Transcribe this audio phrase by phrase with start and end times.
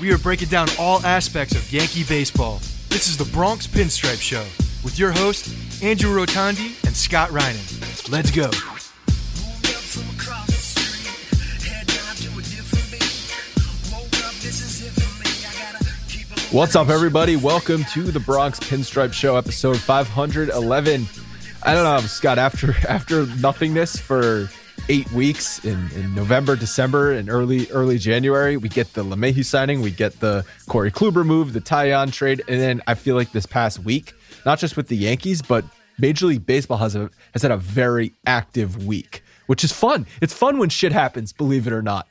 [0.00, 2.60] We are breaking down all aspects of Yankee baseball.
[2.88, 4.46] This is the Bronx Pinstripe Show
[4.82, 8.10] with your hosts, Andrew Rotondi and Scott Reinen.
[8.10, 8.48] Let's go.
[16.50, 17.36] What's up, everybody?
[17.36, 21.06] Welcome to the Bronx Pinstripe Show, episode 511.
[21.62, 22.38] I don't know, Scott.
[22.38, 24.48] After after nothingness for
[24.88, 29.80] eight weeks in, in November, December, and early early January, we get the LeMahieu signing,
[29.80, 33.46] we get the Corey Kluber move, the Taillon trade, and then I feel like this
[33.46, 34.12] past week,
[34.44, 35.64] not just with the Yankees, but
[35.98, 40.06] Major League Baseball has a has had a very active week, which is fun.
[40.20, 42.06] It's fun when shit happens, believe it or not.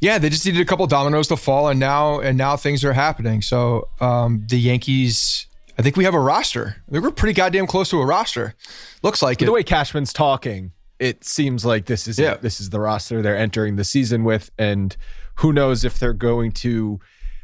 [0.00, 2.92] Yeah, they just needed a couple dominoes to fall, and now and now things are
[2.92, 3.40] happening.
[3.40, 5.46] So um, the Yankees,
[5.78, 6.76] I think we have a roster.
[6.88, 8.54] I think we're pretty goddamn close to a roster.
[9.02, 9.44] Looks like it.
[9.44, 10.72] the way Cashman's talking,
[11.02, 12.32] it seems like this is Yeah.
[12.34, 12.42] it.
[12.42, 14.96] this is the roster they're entering the season with, and
[15.36, 17.00] who knows if they're going to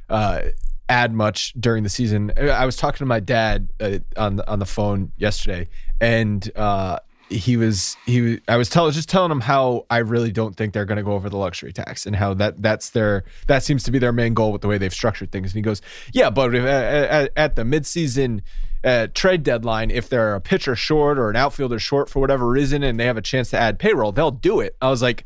[0.08, 0.40] uh,
[0.88, 2.32] add much during the season.
[2.38, 5.68] I was talking to my dad uh, on the, on the phone yesterday,
[6.00, 6.98] and uh,
[7.30, 10.72] he was he was, I was telling just telling him how I really don't think
[10.72, 13.82] they're going to go over the luxury tax and how that that's their that seems
[13.84, 15.48] to be their main goal with the way they've structured things.
[15.50, 15.82] And he goes,
[16.14, 18.40] yeah, but if, at, at, at the midseason
[18.84, 22.82] uh, trade deadline, if they're a pitcher short or an outfielder short for whatever reason,
[22.82, 24.76] and they have a chance to add payroll, they'll do it.
[24.80, 25.24] I was like,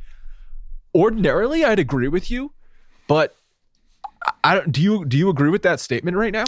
[0.94, 2.52] ordinarily, I'd agree with you,
[3.06, 3.34] but
[4.24, 4.70] I- I don't.
[4.72, 6.44] Do you do you agree with that statement right now?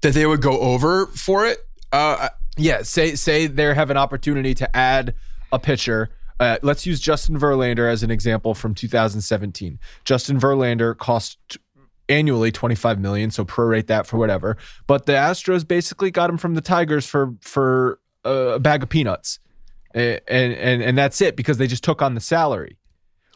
[0.00, 1.58] that they would go over for it.
[1.92, 5.14] Uh, Yeah, say say they have an opportunity to add
[5.52, 6.10] a pitcher.
[6.40, 9.78] Uh, let's use Justin Verlander as an example from 2017.
[10.04, 11.38] Justin Verlander cost
[12.12, 14.56] annually 25 million, so prorate that for whatever.
[14.86, 18.88] But the Astros basically got him from the Tigers for for uh, a bag of
[18.88, 19.38] peanuts.
[19.94, 22.78] And and and that's it because they just took on the salary.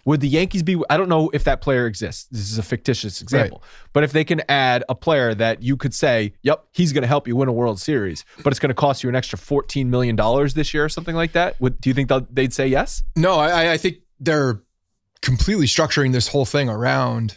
[0.06, 0.80] Would the Yankees be?
[0.88, 2.28] I don't know if that player exists.
[2.30, 3.90] This is a fictitious example, right.
[3.92, 7.08] but if they can add a player that you could say, "Yep, he's going to
[7.08, 9.90] help you win a World Series," but it's going to cost you an extra fourteen
[9.90, 13.02] million dollars this year or something like that, would do you think they'd say yes?
[13.16, 14.62] No, I, I think they're
[15.22, 17.36] completely structuring this whole thing around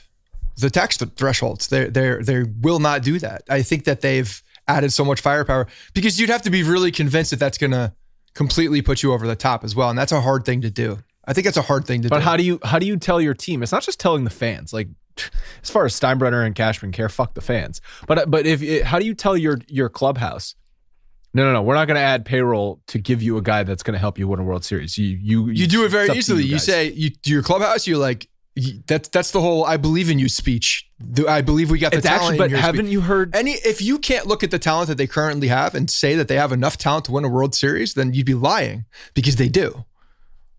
[0.59, 1.67] the tax thresholds.
[1.67, 3.43] They they they will not do that.
[3.49, 7.31] I think that they've added so much firepower because you'd have to be really convinced
[7.31, 7.93] that that's going to
[8.35, 10.99] completely put you over the top as well, and that's a hard thing to do.
[11.25, 12.19] I think that's a hard thing to but do.
[12.19, 13.61] But how do you how do you tell your team?
[13.63, 14.73] It's not just telling the fans.
[14.73, 14.87] Like
[15.63, 17.81] as far as Steinbrenner and Cashman care, fuck the fans.
[18.07, 20.55] But uh, but if it, how do you tell your your clubhouse?
[21.33, 21.61] No, no, no.
[21.61, 24.17] We're not going to add payroll to give you a guy that's going to help
[24.17, 24.97] you win a World Series.
[24.97, 26.43] You you you, you do it very easily.
[26.43, 27.85] You, you, say you to your clubhouse.
[27.85, 28.27] You're like
[28.87, 30.89] that's that's the whole "I believe in you" speech.
[31.27, 32.33] I believe we got the it's talent.
[32.33, 32.93] Actually, but haven't speech.
[32.93, 33.51] you heard any?
[33.51, 36.35] If you can't look at the talent that they currently have and say that they
[36.35, 39.85] have enough talent to win a World Series, then you'd be lying because they do.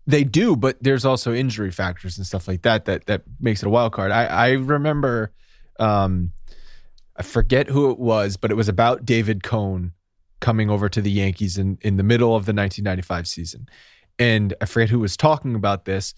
[0.07, 3.67] They do, but there's also injury factors and stuff like that that that makes it
[3.67, 4.11] a wild card.
[4.11, 5.31] I I remember,
[5.79, 6.31] um,
[7.15, 9.93] I forget who it was, but it was about David Cone
[10.39, 13.69] coming over to the Yankees in in the middle of the 1995 season,
[14.17, 16.15] and I forget who was talking about this,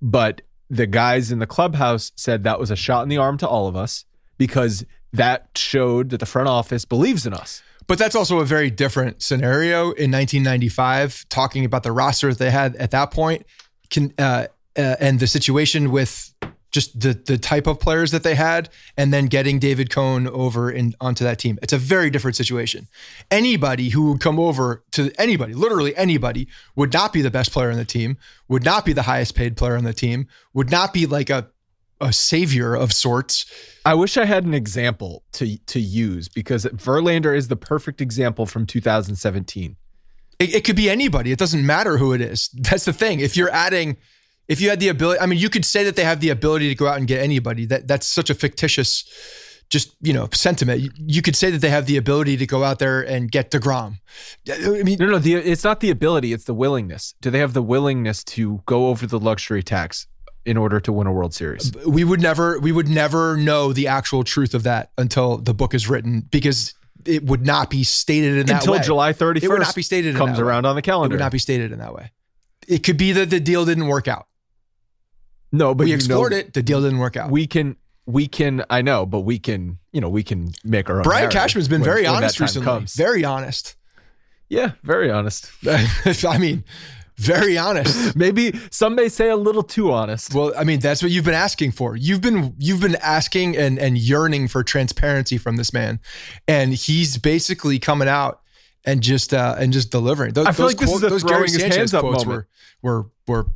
[0.00, 3.48] but the guys in the clubhouse said that was a shot in the arm to
[3.48, 4.04] all of us
[4.38, 7.62] because that showed that the front office believes in us.
[7.86, 12.50] But that's also a very different scenario in 1995, talking about the roster that they
[12.50, 13.46] had at that point
[13.90, 14.46] can, uh,
[14.76, 16.33] uh, and the situation with
[16.74, 20.70] just the the type of players that they had, and then getting David Cone over
[20.70, 21.56] in onto that team.
[21.62, 22.88] It's a very different situation.
[23.30, 27.70] Anybody who would come over to anybody, literally anybody, would not be the best player
[27.70, 28.18] on the team,
[28.48, 31.48] would not be the highest paid player on the team, would not be like a
[32.00, 33.46] a savior of sorts.
[33.86, 38.46] I wish I had an example to to use because Verlander is the perfect example
[38.46, 39.76] from 2017.
[40.40, 41.30] It, it, could be anybody.
[41.30, 42.48] It doesn't matter who it is.
[42.54, 43.20] That's the thing.
[43.20, 43.96] If you're adding,
[44.48, 46.68] if you had the ability, I mean, you could say that they have the ability
[46.68, 47.66] to go out and get anybody.
[47.66, 49.04] That that's such a fictitious,
[49.70, 50.80] just you know, sentiment.
[50.80, 53.50] You, you could say that they have the ability to go out there and get
[53.50, 53.98] Degrom.
[54.50, 57.14] I mean, no, no, the, it's not the ability; it's the willingness.
[57.20, 60.06] Do they have the willingness to go over the luxury tax?
[60.46, 61.72] in order to win a World Series.
[61.86, 65.72] We would never we would never know the actual truth of that until the book
[65.72, 66.74] is written because
[67.06, 68.80] it would not be stated in that until way.
[68.80, 69.42] July 31st.
[69.42, 70.70] It would not be stated comes around way.
[70.70, 71.14] on the calendar.
[71.14, 72.10] It would not be stated in that way.
[72.66, 74.26] It could be that the deal didn't work out.
[75.54, 76.52] No, but we explored know, it.
[76.52, 77.30] The deal didn't work out.
[77.30, 80.96] We can we can I know, but we can, you know, we can make our
[80.96, 81.02] own.
[81.02, 82.64] Brian Cashman's been when, very when honest recently.
[82.64, 82.94] Comes.
[82.94, 83.76] Very honest.
[84.48, 85.50] Yeah, very honest.
[85.66, 86.64] I mean,
[87.16, 88.16] very honest.
[88.16, 90.34] Maybe some may say a little too honest.
[90.34, 91.96] Well, I mean, that's what you've been asking for.
[91.96, 96.00] You've been you've been asking and and yearning for transparency from this man,
[96.48, 98.40] and he's basically coming out
[98.84, 100.32] and just uh and just delivering.
[100.32, 102.48] Those, I feel like this quote, is those Gary Sanchez quotes were
[102.82, 103.46] were were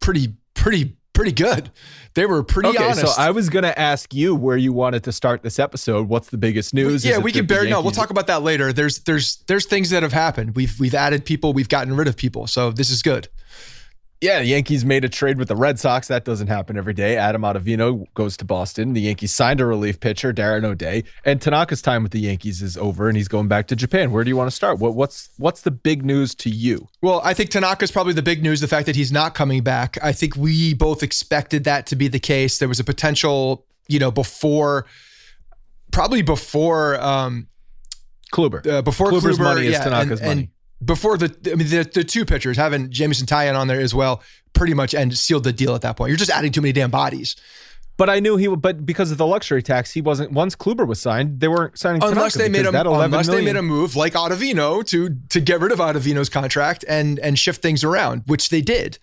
[0.00, 1.70] pretty pretty pretty good.
[2.14, 3.14] They were pretty okay, honest.
[3.14, 6.08] So I was going to ask you where you wanted to start this episode.
[6.08, 7.04] What's the biggest news?
[7.04, 7.68] Yeah, we can bury.
[7.68, 8.72] No, we'll talk about that later.
[8.72, 10.54] There's there's there's things that have happened.
[10.54, 11.52] We've we've added people.
[11.52, 12.46] We've gotten rid of people.
[12.46, 13.28] So this is good
[14.20, 16.08] yeah, the Yankees made a trade with the Red Sox.
[16.08, 17.16] That doesn't happen every day.
[17.16, 18.92] Adam Ottavino goes to Boston.
[18.92, 22.76] The Yankees signed a relief pitcher, Darren O'Day, and Tanaka's time with the Yankees is
[22.76, 24.10] over, and he's going back to Japan.
[24.10, 24.78] Where do you want to start?
[24.78, 26.88] What, what's what's the big news to you?
[27.00, 28.60] Well, I think Tanaka's probably the big news.
[28.60, 29.98] The fact that he's not coming back.
[30.02, 32.58] I think we both expected that to be the case.
[32.58, 34.86] There was a potential, you know, before,
[35.92, 37.00] probably before.
[37.00, 37.46] um
[38.30, 38.66] Kluber.
[38.66, 40.40] Uh, before Kluber's Kluber, money is Tanaka's and, money.
[40.42, 40.48] And
[40.84, 44.22] before the I mean the, the two pitchers having Jameson Taillon on there as well
[44.52, 46.10] pretty much end sealed the deal at that point.
[46.10, 47.36] You're just adding too many damn bodies.
[47.96, 48.62] But I knew he would.
[48.62, 50.30] But because of the luxury tax, he wasn't.
[50.30, 52.02] Once Kluber was signed, they weren't signing.
[52.02, 53.44] Unless they made a unless million.
[53.44, 57.36] they made a move like Ottavino to to get rid of Ottavino's contract and and
[57.36, 58.98] shift things around, which they did.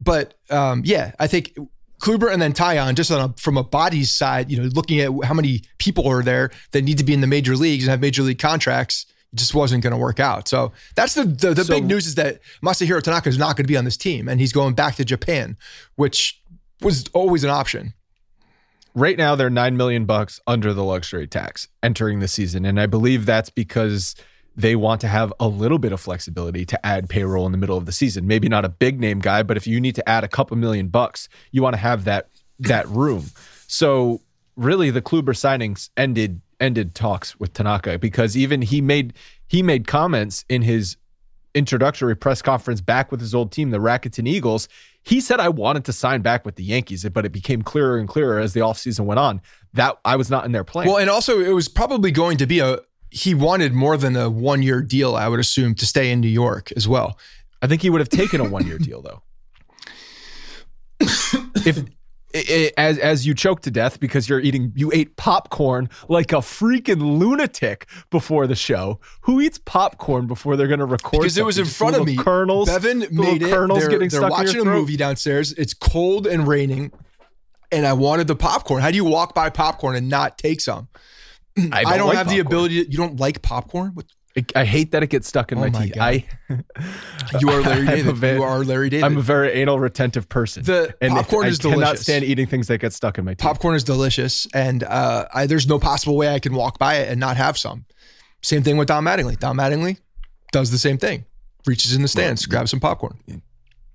[0.00, 1.54] But um, yeah, I think
[2.00, 5.12] Kluber and then Taillon, just on a, from a bodies side, you know, looking at
[5.24, 8.00] how many people are there that need to be in the major leagues and have
[8.00, 10.48] major league contracts just wasn't going to work out.
[10.48, 13.64] So that's the the, the so, big news is that Masahiro Tanaka is not going
[13.64, 15.56] to be on this team, and he's going back to Japan,
[15.96, 16.40] which
[16.80, 17.94] was always an option.
[18.94, 22.86] Right now, they're nine million bucks under the luxury tax entering the season, and I
[22.86, 24.16] believe that's because
[24.56, 27.78] they want to have a little bit of flexibility to add payroll in the middle
[27.78, 28.26] of the season.
[28.26, 30.88] Maybe not a big name guy, but if you need to add a couple million
[30.88, 33.26] bucks, you want to have that that room.
[33.68, 34.20] So
[34.56, 39.14] really, the Kluber signings ended ended talks with Tanaka because even he made
[39.46, 40.96] he made comments in his
[41.54, 44.68] introductory press conference back with his old team, the Rakuten Eagles,
[45.02, 48.08] he said I wanted to sign back with the Yankees, but it became clearer and
[48.08, 49.40] clearer as the offseason went on
[49.72, 50.86] that I was not in their plan.
[50.86, 52.78] Well, and also it was probably going to be a
[53.10, 56.28] he wanted more than a one year deal, I would assume, to stay in New
[56.28, 57.18] York as well.
[57.60, 59.22] I think he would have taken a one year deal though.
[61.00, 61.82] if
[62.34, 67.18] as as you choke to death because you're eating you ate popcorn like a freaking
[67.18, 69.00] lunatic before the show.
[69.22, 71.20] Who eats popcorn before they're going to record?
[71.20, 72.16] Because it was in front of me.
[72.16, 72.68] Kernels.
[72.68, 73.50] Bevan made it.
[73.50, 75.52] Kernels they're, getting they're stuck watching in your a movie downstairs.
[75.52, 76.92] It's cold and raining,
[77.72, 78.82] and I wanted the popcorn.
[78.82, 80.88] How do you walk by popcorn and not take some?
[81.58, 82.84] I I don't like have the ability.
[82.84, 83.92] To, you don't like popcorn?
[83.94, 84.06] What-
[84.56, 85.96] I, I hate that it gets stuck in Oh my, my teeth.
[86.00, 86.24] I
[87.40, 88.16] You are Larry David.
[88.16, 89.04] very- you are Larry David.
[89.04, 90.62] I'm a very anal retentive person.
[90.64, 92.02] The and popcorn I is cannot delicious.
[92.02, 93.38] stand eating things that get stuck in my teeth.
[93.44, 97.08] popcorn is delicious, and uh, I, there's no possible way I can walk by it
[97.08, 97.84] and not have some.
[98.42, 99.38] Same thing with Don Mattingly.
[99.38, 99.98] Don Mattingly
[100.52, 101.24] does the same thing.
[101.66, 103.18] Reaches in the stands, grabs some popcorn.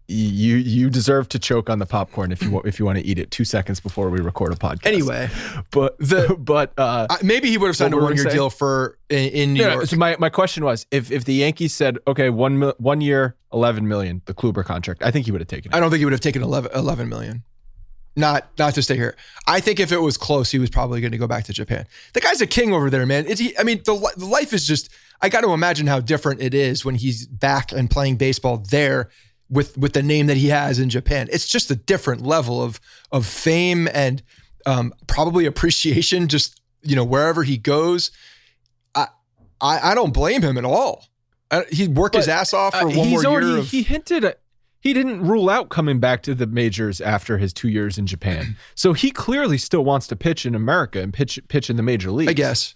[0.08, 3.06] You you deserve to choke on the popcorn if you wa- if you want to
[3.06, 4.86] eat it two seconds before we record a podcast.
[4.86, 5.30] Anyway,
[5.72, 8.50] but the- but uh, I- maybe he would have signed a What one year deal
[8.50, 9.86] for in, in New no, no, York.
[9.88, 13.88] so my, my question was if if the Yankees said okay one one year eleven
[13.88, 15.76] million the Kluber contract I think he would have taken it.
[15.76, 17.44] I don't think he would have taken 11, 11 million.
[18.18, 19.18] Not not to stay here.
[19.46, 21.86] I think if it was close, he was probably going to go back to Japan.
[22.14, 23.26] The guy's a king over there, man.
[23.28, 24.90] It's, he, I mean, the, the life is just.
[25.22, 29.10] I got to imagine how different it is when he's back and playing baseball there
[29.50, 31.28] with with the name that he has in Japan.
[31.32, 32.80] It's just a different level of
[33.12, 34.22] of fame and
[34.66, 36.28] um, probably appreciation.
[36.28, 38.12] Just you know, wherever he goes,
[38.96, 39.08] I
[39.62, 41.06] I, I don't blame him at all.
[41.52, 43.58] I, he'd work his ass off for Uh, one more he's year.
[43.58, 44.40] of, he hinted at-
[44.80, 48.56] he didn't rule out coming back to the majors after his two years in Japan.
[48.76, 52.12] So he clearly still wants to pitch in America and pitch pitch in the major
[52.12, 52.30] leagues.
[52.30, 52.76] I guess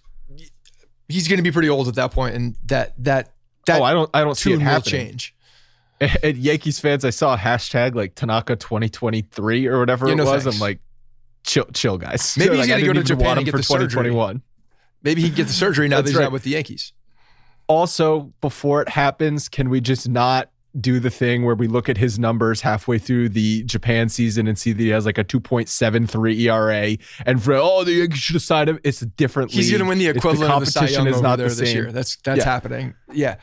[1.08, 3.32] he's going to be pretty old at that point, and that that
[3.66, 4.92] that oh, I don't I don't see it happening.
[5.08, 5.36] change.
[6.24, 10.26] And Yankees fans, I saw a hashtag like Tanaka 2023 or whatever Yeah, it no
[10.26, 10.44] was.
[10.44, 10.58] thanks.
[10.58, 10.80] I'm like,
[11.44, 12.36] chill, chill, guys.
[12.38, 13.88] Maybe he's like, gonna go to Japan and get the surgery.
[13.88, 14.42] 2021.
[15.04, 16.24] Maybe he can get the surgery now that he's right.
[16.24, 16.94] not with the Yankees.
[17.68, 21.98] Also, before it happens, can we just not do the thing where we look at
[21.98, 26.40] his numbers halfway through the Japan season and see that he has like a 2.73
[26.42, 28.80] ERA and for oh the Yankees should have signed him?
[28.84, 29.52] It's a different.
[29.52, 31.56] He's going to win the equivalent of the Cy competition Young is not there the
[31.56, 31.76] this same.
[31.78, 31.92] year.
[31.92, 32.44] That's that's Yeah.
[32.46, 32.94] happening.
[33.12, 33.36] Yeah,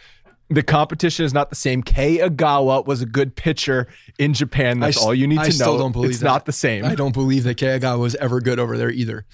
[0.49, 1.83] The competition is not the same.
[1.83, 3.88] Kei Igawa was a good pitcher
[4.19, 4.79] in Japan.
[4.81, 5.50] That's I all you need to I know.
[5.50, 6.26] still don't believe it's that.
[6.26, 6.85] not the same.
[6.85, 9.26] I don't believe that Kei Igawa was ever good over there either.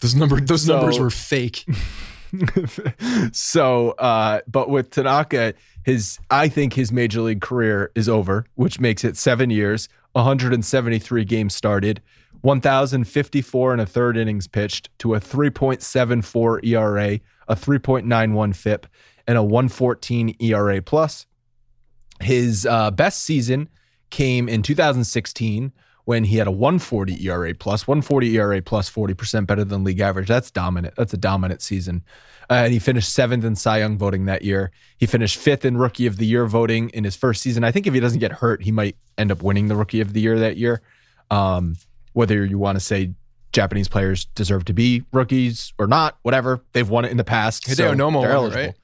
[0.00, 1.64] Those number those So- numbers were fake.
[3.32, 8.80] so, uh, but with Tanaka, his I think his major league career is over, which
[8.80, 12.02] makes it seven years, 173 games started,
[12.42, 18.86] 1,054 and a third innings pitched to a 3.74 ERA, a 3.91 FIP,
[19.28, 21.26] and a 114 ERA plus.
[22.20, 23.68] His uh, best season
[24.10, 25.72] came in 2016
[26.06, 30.26] when he had a 140 ERA plus, 140 ERA plus, 40% better than league average.
[30.26, 30.94] That's dominant.
[30.96, 32.02] That's a dominant season.
[32.50, 34.72] Uh, and he finished seventh in Cy Young voting that year.
[34.96, 37.62] He finished fifth in Rookie of the Year voting in his first season.
[37.62, 40.14] I think if he doesn't get hurt, he might end up winning the Rookie of
[40.14, 40.80] the Year that year.
[41.30, 41.76] Um,
[42.14, 43.12] whether you want to say
[43.52, 47.66] Japanese players deserve to be rookies or not, whatever, they've won it in the past.
[47.66, 48.22] Hideo so Nomo
[48.54, 48.74] right?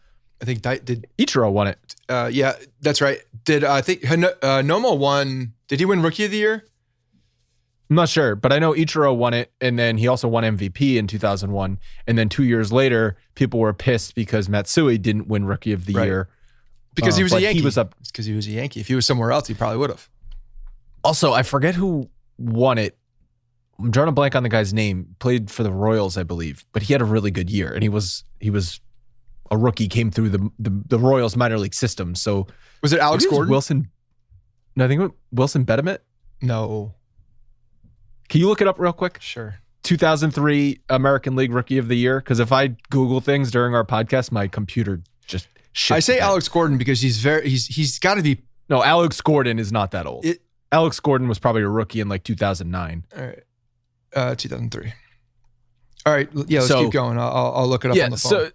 [0.43, 1.79] I think Di- did Ichiro won it.
[2.09, 3.21] uh, yeah, that's right.
[3.45, 5.53] Did uh, I think Hano- uh, Nomo won?
[5.69, 6.65] Did he win Rookie of the Year?
[7.91, 10.97] I'm not sure, but I know Ichiro won it, and then he also won MVP
[10.97, 11.79] in 2001.
[12.07, 15.93] And then two years later, people were pissed because Matsui didn't win Rookie of the
[15.95, 16.07] Right.
[16.07, 16.29] Year.
[16.95, 17.63] Because he was a but he Yankee.
[17.63, 18.81] was up- because he was a Yankee.
[18.81, 20.09] If he was somewhere else, he probably would have.
[21.03, 22.97] Also, I forget who won it.
[23.79, 25.15] I'm drawing a blank on the guy's name.
[25.19, 27.89] Played for the Royals, I believe, but he had a really good year, and he
[27.89, 28.81] was he was
[29.51, 29.89] a rookie.
[29.89, 32.15] Came through the the, the Royals minor league system.
[32.15, 32.47] So
[32.83, 33.51] Was it Alex maybe it Gordon?
[33.51, 33.91] Wilson.
[34.77, 35.99] No, I think Wilson Betemit.
[36.43, 36.95] no,
[38.29, 39.19] Can you look it up real quick?
[39.21, 39.57] sure.
[39.85, 42.19] 2003 American League Rookie of the Year?
[42.19, 45.47] Because if I Google things during our podcast, my computer just
[45.91, 46.19] I say.
[46.19, 49.91] Alex Gordon because he's very he's he's got to be No, Alex Gordon is not
[49.91, 50.25] that old.
[50.25, 50.41] It-
[50.73, 53.05] Alex Gordon was probably a rookie in like 2009.
[53.17, 53.43] all right.
[54.17, 54.93] Uh, 2003.
[56.07, 57.17] All right, yeah, let's So- keep going.
[57.19, 58.31] I'll, I'll I'll look it up yeah, on the phone.
[58.31, 58.51] so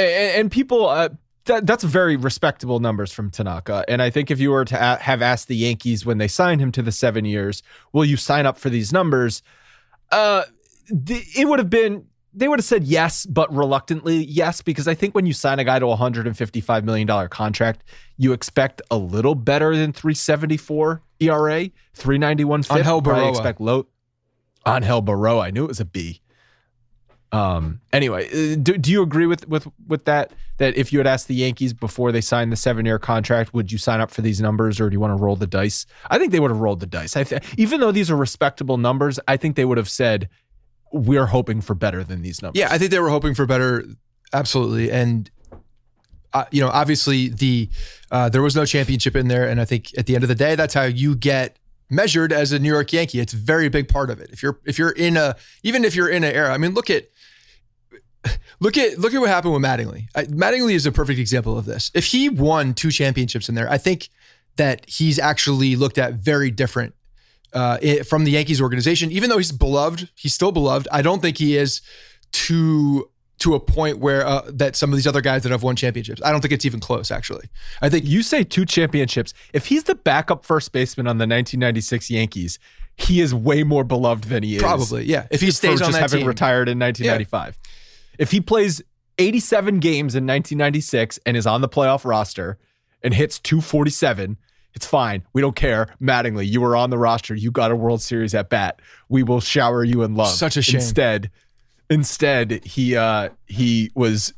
[0.00, 1.08] and, and people uh,
[1.44, 3.84] that that's very respectable numbers from Tanaka.
[3.88, 6.60] And I think if you were to a- have asked the Yankees when they signed
[6.60, 9.42] him to the seven years, will you sign up for these numbers?
[10.12, 10.44] Uh,
[11.06, 14.94] th- it would have been they would have said yes, but reluctantly yes, because I
[14.94, 17.82] think when you sign a guy to a hundred and fifty five million dollar contract,
[18.16, 22.60] you expect a little better than three seventy four ERA, three ninety one.
[22.70, 23.30] Angel Probably Berroa.
[23.30, 23.86] expect low.
[24.66, 26.20] Angel Berroa, I knew it was a B.
[27.32, 30.32] Um, anyway, uh, do, do you agree with with with that?
[30.58, 33.72] That if you had asked the Yankees before they signed the seven year contract, would
[33.72, 35.86] you sign up for these numbers, or do you want to roll the dice?
[36.10, 37.16] I think they would have rolled the dice.
[37.16, 40.28] I th- even though these are respectable numbers, I think they would have said
[40.92, 42.58] we're hoping for better than these numbers.
[42.58, 43.84] Yeah, I think they were hoping for better.
[44.32, 45.30] Absolutely, and
[46.32, 47.68] uh, you know, obviously the
[48.10, 50.34] uh, there was no championship in there, and I think at the end of the
[50.34, 51.56] day, that's how you get
[51.90, 53.20] measured as a New York Yankee.
[53.20, 54.30] It's a very big part of it.
[54.32, 56.90] If you're if you're in a even if you're in an era, I mean, look
[56.90, 57.08] at
[58.60, 60.08] look at look at what happened with Mattingly.
[60.14, 61.90] I, Mattingly is a perfect example of this.
[61.94, 64.08] If he won two championships in there, I think
[64.56, 66.94] that he's actually looked at very different
[67.52, 69.10] uh, from the Yankees organization.
[69.10, 70.88] Even though he's beloved, he's still beloved.
[70.92, 71.80] I don't think he is
[72.32, 73.10] to
[73.40, 76.20] to a point where uh, that some of these other guys that have won championships.
[76.22, 77.10] I don't think it's even close.
[77.10, 77.48] Actually,
[77.80, 79.32] I think you say two championships.
[79.52, 82.58] If he's the backup first baseman on the 1996 Yankees,
[82.96, 84.62] he is way more beloved than he is.
[84.62, 85.26] Probably, yeah.
[85.30, 86.28] If he stays on just that having team.
[86.28, 87.70] retired in 1995, yeah.
[88.20, 88.80] If he plays
[89.18, 92.56] 87 games in 1996 and is on the playoff roster
[93.02, 94.36] and hits 247.
[94.72, 95.24] It's fine.
[95.32, 95.88] We don't care.
[96.00, 97.34] Mattingly, you were on the roster.
[97.34, 98.80] You got a World Series at bat.
[99.08, 100.28] We will shower you in love.
[100.28, 100.76] Such a shame.
[100.76, 101.30] Instead,
[101.90, 104.32] Instead, he uh, he was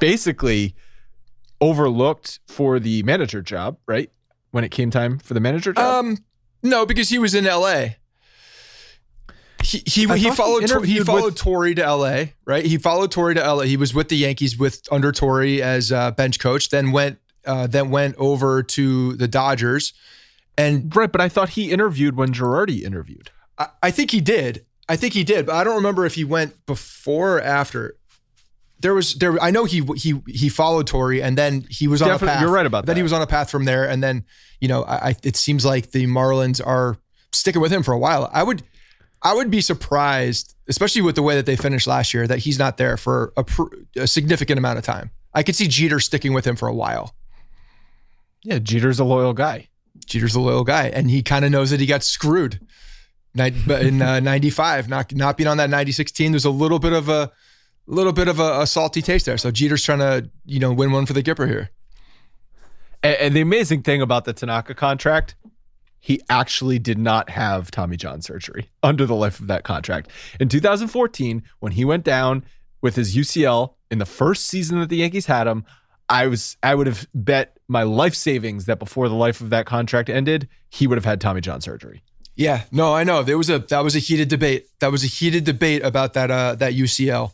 [0.00, 0.74] basically
[1.60, 4.10] overlooked for the manager job, right?
[4.50, 6.04] When it came time for the manager job.
[6.04, 6.18] Um,
[6.64, 7.98] no, because he was in L.A.
[9.62, 12.34] He he, he followed he, he followed with, to L.A.
[12.44, 12.64] Right?
[12.64, 13.66] He followed Torre to L.A.
[13.66, 16.70] He was with the Yankees with under Torre as uh, bench coach.
[16.70, 19.92] Then went uh, then went over to the Dodgers.
[20.56, 23.30] And right, but I thought he interviewed when Girardi interviewed.
[23.58, 24.66] I, I think he did.
[24.88, 27.96] I think he did, but I don't remember if he went before or after.
[28.80, 29.40] There was there.
[29.40, 32.42] I know he he he followed Torre, and then he was Definitely, on a path.
[32.42, 32.98] You're right about then that.
[32.98, 34.24] he was on a path from there, and then
[34.58, 36.96] you know, I, it seems like the Marlins are
[37.32, 38.30] sticking with him for a while.
[38.32, 38.62] I would
[39.22, 42.58] I would be surprised, especially with the way that they finished last year, that he's
[42.58, 43.44] not there for a,
[43.96, 45.10] a significant amount of time.
[45.34, 47.14] I could see Jeter sticking with him for a while.
[48.42, 49.68] Yeah, Jeter's a loyal guy.
[50.06, 52.60] Jeter's a loyal guy, and he kind of knows that he got screwed
[53.38, 57.08] in uh, 95 not not being on that 96 team there's a little bit of
[57.08, 57.30] a
[57.86, 60.90] little bit of a, a, salty taste there so jeter's trying to you know win
[60.90, 61.70] one for the gipper here
[63.02, 65.36] and, and, the amazing thing about the tanaka contract
[66.00, 70.48] he actually did not have tommy john surgery under the life of that contract in
[70.48, 72.44] 2014 when he went down
[72.80, 75.64] with his ucl in the first season that the yankees had him
[76.08, 79.66] i was i would have bet my life savings that before the life of that
[79.66, 82.02] contract ended he would have had tommy john surgery
[82.40, 83.22] yeah, no, I know.
[83.22, 84.66] There was a that was a heated debate.
[84.78, 87.32] That was a heated debate about that uh that UCL.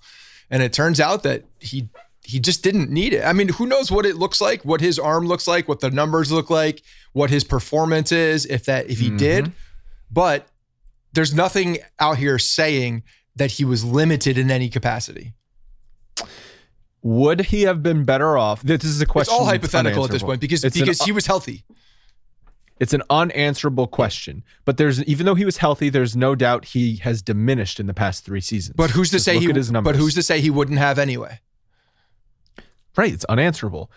[0.51, 1.89] And it turns out that he
[2.27, 3.25] he just didn't need it.
[3.25, 5.91] I mean, who knows what it looks like, what his arm looks like, what the
[5.91, 9.17] numbers look like, what his performance is if that if he mm-hmm.
[9.17, 9.53] did.
[10.11, 10.49] But
[11.13, 13.05] there's nothing out here saying
[13.37, 15.35] that he was limited in any capacity.
[17.03, 18.61] Would he have been better off?
[18.63, 19.33] This is a question.
[19.33, 21.65] It's all hypothetical at this point because it's because an, he was healthy.
[22.81, 24.43] It's an unanswerable question.
[24.65, 27.95] But there's even though he was healthy, there's no doubt he has diminished in the
[27.95, 28.75] past three seasons.
[28.77, 29.47] But who's to Just say he?
[29.47, 31.39] But who's to say he wouldn't have anyway?
[32.97, 33.91] Right, it's unanswerable.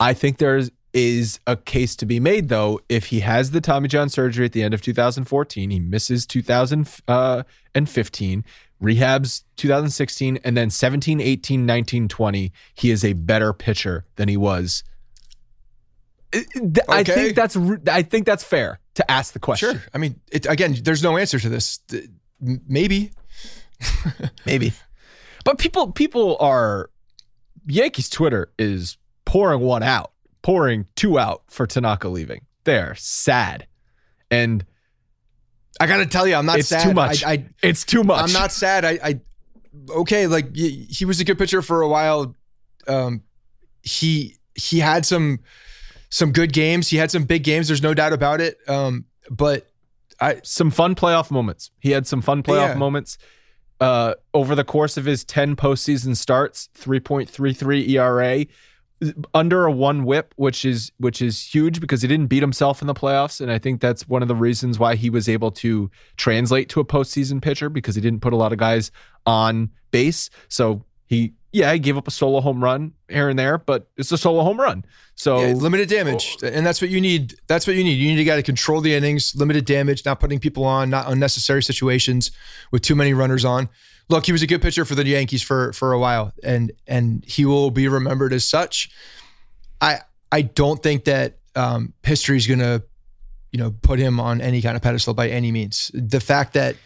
[0.00, 0.60] I think there
[0.94, 2.80] is a case to be made though.
[2.88, 7.04] If he has the Tommy John surgery at the end of 2014, he misses 2015,
[7.08, 7.42] uh,
[8.84, 12.52] rehabs 2016, and then 17, 18, 19, 20.
[12.74, 14.82] He is a better pitcher than he was
[16.88, 17.56] I think that's
[17.88, 19.72] I think that's fair to ask the question.
[19.72, 19.82] Sure.
[19.94, 21.80] I mean, it, again, there's no answer to this.
[22.40, 23.12] Maybe,
[24.46, 24.72] maybe,
[25.44, 26.90] but people people are
[27.68, 32.46] Yankees Twitter is pouring one out, pouring two out for Tanaka leaving.
[32.64, 33.66] They're sad,
[34.30, 34.64] and
[35.80, 36.82] I got to tell you, I'm not it's sad.
[36.82, 37.24] Too much.
[37.24, 38.22] I, I, it's too much.
[38.22, 38.84] I'm not sad.
[38.84, 39.20] I, I
[39.90, 42.34] okay, like he was a good pitcher for a while.
[42.86, 43.22] Um,
[43.82, 45.40] he he had some
[46.10, 46.88] some good games.
[46.88, 47.68] He had some big games.
[47.68, 48.58] There's no doubt about it.
[48.66, 49.70] Um, but
[50.20, 51.70] I some fun playoff moments.
[51.78, 52.74] He had some fun playoff yeah.
[52.74, 53.18] moments.
[53.80, 58.46] Uh, over the course of his 10 postseason starts, 3.33 ERA,
[59.32, 62.88] under a one whip, which is which is huge because he didn't beat himself in
[62.88, 63.40] the playoffs.
[63.40, 66.80] And I think that's one of the reasons why he was able to translate to
[66.80, 68.90] a postseason pitcher because he didn't put a lot of guys
[69.24, 70.30] on base.
[70.48, 74.12] So he yeah, he gave up a solo home run here and there, but it's
[74.12, 74.84] a solo home run.
[75.14, 77.34] So yeah, limited damage, and that's what you need.
[77.46, 77.94] That's what you need.
[77.94, 81.10] You need a guy to control the innings, limited damage, not putting people on, not
[81.10, 82.30] unnecessary situations
[82.70, 83.68] with too many runners on.
[84.10, 87.24] Look, he was a good pitcher for the Yankees for for a while, and and
[87.24, 88.90] he will be remembered as such.
[89.80, 92.82] I I don't think that um, history is going to,
[93.52, 95.90] you know, put him on any kind of pedestal by any means.
[95.94, 96.76] The fact that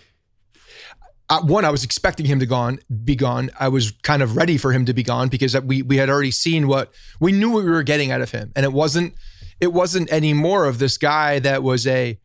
[1.40, 3.50] one, I was expecting him to gone be gone.
[3.58, 6.30] I was kind of ready for him to be gone because we we had already
[6.30, 9.14] seen what we knew what we were getting out of him, and it wasn't
[9.60, 12.18] it wasn't any more of this guy that was a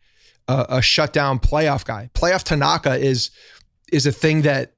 [0.47, 2.09] a, a shutdown playoff guy.
[2.13, 3.31] Playoff Tanaka is
[3.91, 4.73] is a thing that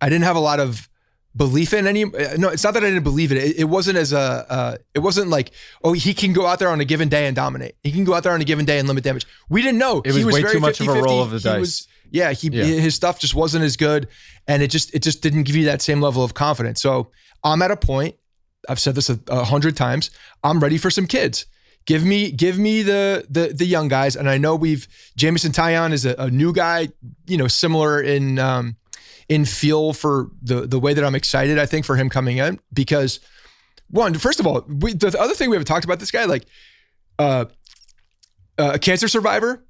[0.00, 0.88] I didn't have a lot of
[1.36, 2.04] belief in any
[2.38, 5.00] no it's not that i didn't believe it it, it wasn't as a uh, it
[5.00, 5.50] wasn't like
[5.84, 7.74] oh he can go out there on a given day and dominate.
[7.82, 9.26] He can go out there on a given day and limit damage.
[9.48, 10.00] We didn't know.
[10.00, 11.42] It was, he was way very too much 50, of a roll of the he
[11.42, 11.60] dice.
[11.60, 12.64] was, yeah he yeah.
[12.64, 14.08] his stuff just wasn't as good
[14.46, 16.80] and it just it just didn't give you that same level of confidence.
[16.80, 17.10] So
[17.44, 18.16] i'm at a point
[18.68, 20.10] i've said this a, a hundred times
[20.42, 21.46] i'm ready for some kids.
[21.86, 25.92] Give me, give me the the the young guys, and I know we've Jameson Taillon
[25.92, 26.88] is a, a new guy,
[27.28, 28.76] you know, similar in um,
[29.28, 31.58] in feel for the the way that I'm excited.
[31.58, 33.20] I think for him coming in because
[33.88, 36.46] one, first of all, we, the other thing we haven't talked about this guy like
[37.18, 37.46] uh,
[38.58, 39.64] uh, a cancer survivor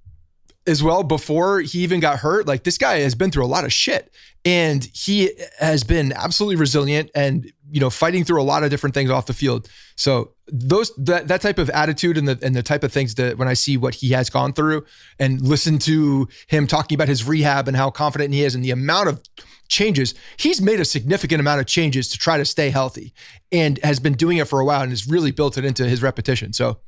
[0.67, 2.47] as well before he even got hurt.
[2.47, 4.13] Like this guy has been through a lot of shit
[4.45, 8.95] and he has been absolutely resilient and you know fighting through a lot of different
[8.95, 9.69] things off the field.
[9.97, 13.37] So those that that type of attitude and the and the type of things that
[13.37, 14.85] when I see what he has gone through
[15.19, 18.71] and listen to him talking about his rehab and how confident he is and the
[18.71, 19.23] amount of
[19.69, 23.13] changes he's made a significant amount of changes to try to stay healthy
[23.51, 26.03] and has been doing it for a while and has really built it into his
[26.03, 26.53] repetition.
[26.53, 26.79] So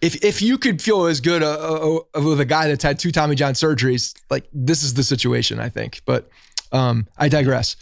[0.00, 2.98] if if you could feel as good uh, uh, uh, with a guy that's had
[2.98, 6.00] two Tommy John surgeries, like this is the situation, I think.
[6.06, 6.28] But
[6.72, 7.76] um, I digress.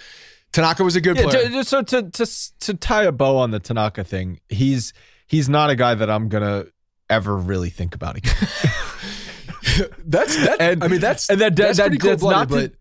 [0.58, 1.62] Tanaka was a good yeah, player.
[1.62, 2.26] So to to
[2.60, 4.92] to tie a bow on the Tanaka thing, he's
[5.28, 6.66] he's not a guy that I'm gonna
[7.08, 8.34] ever really think about again.
[10.04, 10.56] that's that.
[10.58, 12.72] And, I mean, that's and that, that's that, cool that's not to,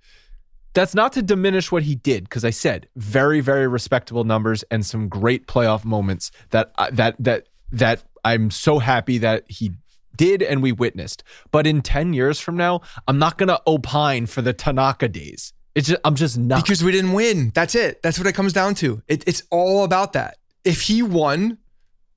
[0.73, 4.83] that's not to diminish what he did because I said very very respectable numbers and
[4.83, 9.73] some great playoff moments that uh, that that that I'm so happy that he
[10.15, 11.23] did and we witnessed.
[11.51, 15.53] But in 10 years from now, I'm not going to opine for the Tanaka days.
[15.77, 16.63] It's just, I'm just not.
[16.63, 17.51] Because we didn't win.
[17.53, 18.01] That's it.
[18.01, 19.03] That's what it comes down to.
[19.07, 20.37] It, it's all about that.
[20.63, 21.59] If he won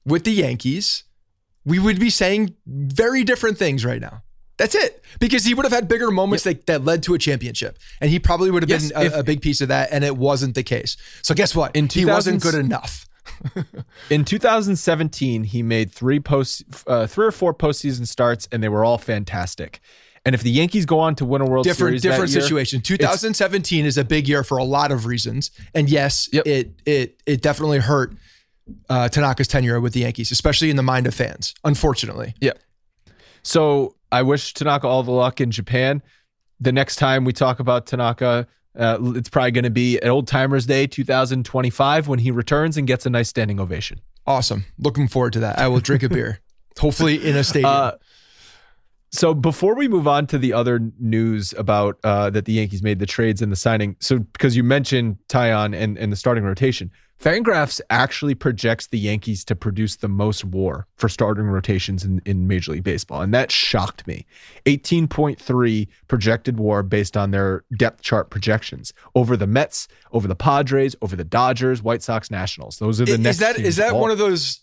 [0.07, 1.05] with the Yankees,
[1.67, 4.23] we would be saying very different things right now.
[4.57, 5.05] That's it.
[5.21, 6.57] Because he would have had bigger moments yep.
[6.57, 7.79] that, that led to a championship.
[8.01, 9.91] And he probably would have yes, been a, if, a, big piece of that.
[9.93, 10.97] And it wasn't the case.
[11.21, 11.77] So guess what?
[11.77, 13.07] In he wasn't good enough.
[14.11, 18.87] in 2017, he made three post, uh, three or four postseason starts, and they were
[18.87, 19.81] all fantastic.
[20.25, 22.83] And if the Yankees go on to win a World different, Series, different year, situation.
[22.83, 26.47] 2017 is a big year for a lot of reasons, and yes, yep.
[26.47, 28.15] it it it definitely hurt
[28.91, 31.55] uh, Tanaka's tenure with the Yankees, especially in the mind of fans.
[31.65, 32.53] Unfortunately, yeah.
[33.43, 36.03] So I wish Tanaka all the luck in Japan.
[36.61, 38.47] The next time we talk about Tanaka,
[38.79, 42.87] uh, it's probably going to be at Old Timers Day 2025 when he returns and
[42.87, 44.01] gets a nice standing ovation.
[44.27, 44.67] Awesome.
[44.79, 45.59] Looking forward to that.
[45.59, 46.41] I will drink a beer,
[46.79, 47.73] hopefully in a stadium.
[47.73, 47.93] Uh,
[49.13, 53.01] so before we move on to the other news about uh, that the Yankees made
[53.01, 56.93] the trades and the signing, so because you mentioned Taillon and, and the starting rotation,
[57.21, 62.47] Fangraphs actually projects the Yankees to produce the most war for starting rotations in, in
[62.47, 63.21] Major League Baseball.
[63.21, 64.27] And that shocked me.
[64.65, 70.97] 18.3 projected war based on their depth chart projections over the Mets, over the Padres,
[71.03, 72.79] over the Dodgers, White Sox, Nationals.
[72.79, 73.39] Those are the is next.
[73.39, 74.61] That, is that one of those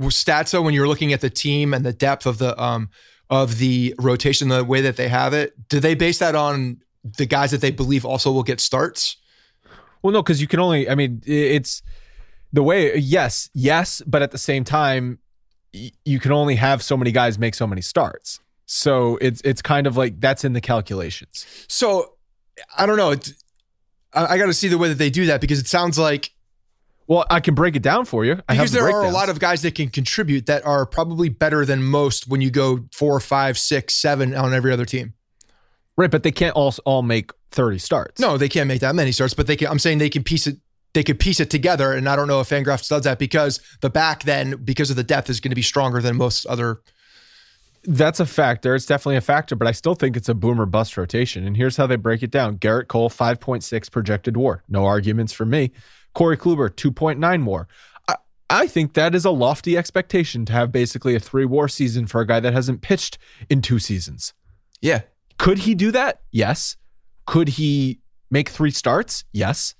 [0.00, 2.88] stats though when you're looking at the team and the depth of the um
[3.30, 5.68] of the rotation, the way that they have it?
[5.68, 9.16] Do they base that on the guys that they believe also will get starts?
[10.02, 10.88] Well, no, because you can only.
[10.88, 11.82] I mean, it's
[12.52, 12.96] the way.
[12.96, 15.18] Yes, yes, but at the same time,
[15.72, 18.40] you can only have so many guys make so many starts.
[18.66, 21.46] So it's it's kind of like that's in the calculations.
[21.68, 22.14] So
[22.76, 23.14] I don't know.
[24.12, 26.30] I, I got to see the way that they do that because it sounds like.
[27.08, 28.36] Well, I can break it down for you.
[28.48, 31.82] because there are a lot of guys that can contribute that are probably better than
[31.82, 35.14] most when you go four, five, six, seven on every other team.
[35.96, 38.20] Right, but they can't all all make 30 starts.
[38.20, 40.46] No, they can't make that many starts, but they can I'm saying they can piece
[40.46, 40.58] it
[40.92, 43.90] they could piece it together and I don't know if Fangraphs does that because the
[43.90, 46.80] back then because of the depth is going to be stronger than most other
[47.84, 48.74] that's a factor.
[48.74, 51.46] It's definitely a factor, but I still think it's a boomer bust rotation.
[51.46, 52.58] And here's how they break it down.
[52.58, 54.62] Gerrit Cole 5.6 projected war.
[54.68, 55.70] No arguments for me.
[56.14, 57.68] Corey Kluber 2.9 more.
[58.06, 58.16] I,
[58.50, 62.20] I think that is a lofty expectation to have basically a three war season for
[62.20, 63.18] a guy that hasn't pitched
[63.48, 64.34] in two seasons.
[64.80, 65.02] Yeah.
[65.38, 66.22] Could he do that?
[66.30, 66.76] Yes.
[67.26, 69.24] Could he make three starts?
[69.32, 69.74] Yes.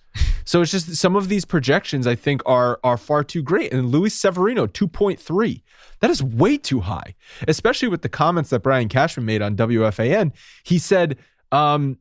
[0.44, 3.72] So it's just some of these projections I think are are far too great.
[3.72, 5.62] And Luis Severino 2.3.
[6.00, 7.14] That is way too high,
[7.46, 10.32] especially with the comments that Brian Cashman made on WFAN.
[10.64, 11.18] He said
[11.52, 11.98] um,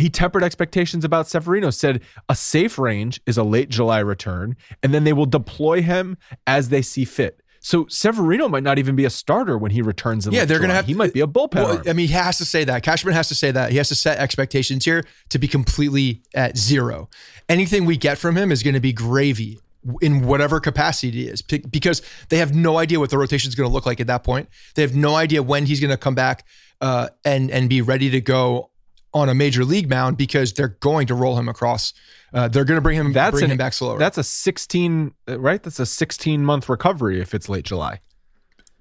[0.00, 4.92] he tempered expectations about Severino, said a safe range is a late July return, and
[4.94, 7.40] then they will deploy him as they see fit.
[7.60, 10.26] So Severino might not even be a starter when he returns.
[10.26, 11.54] In Yeah, they're gonna have- He might be a bullpen.
[11.56, 11.82] Well.
[11.86, 12.82] I mean, he has to say that.
[12.82, 13.72] Cashman has to say that.
[13.72, 17.08] He has to set expectations here to be completely at zero.
[17.48, 19.58] Anything we get from him is going to be gravy
[20.00, 23.68] in whatever capacity it is because they have no idea what the rotation is going
[23.68, 24.48] to look like at that point.
[24.74, 26.44] They have no idea when he's going to come back
[26.80, 28.70] uh, and and be ready to go
[29.14, 31.92] on a major league mound because they're going to roll him across.
[32.32, 33.98] Uh, they're going to bring him that's bring an- him back slower.
[33.98, 35.62] That's a 16, uh, right?
[35.62, 38.00] That's a 16 month recovery if it's late July.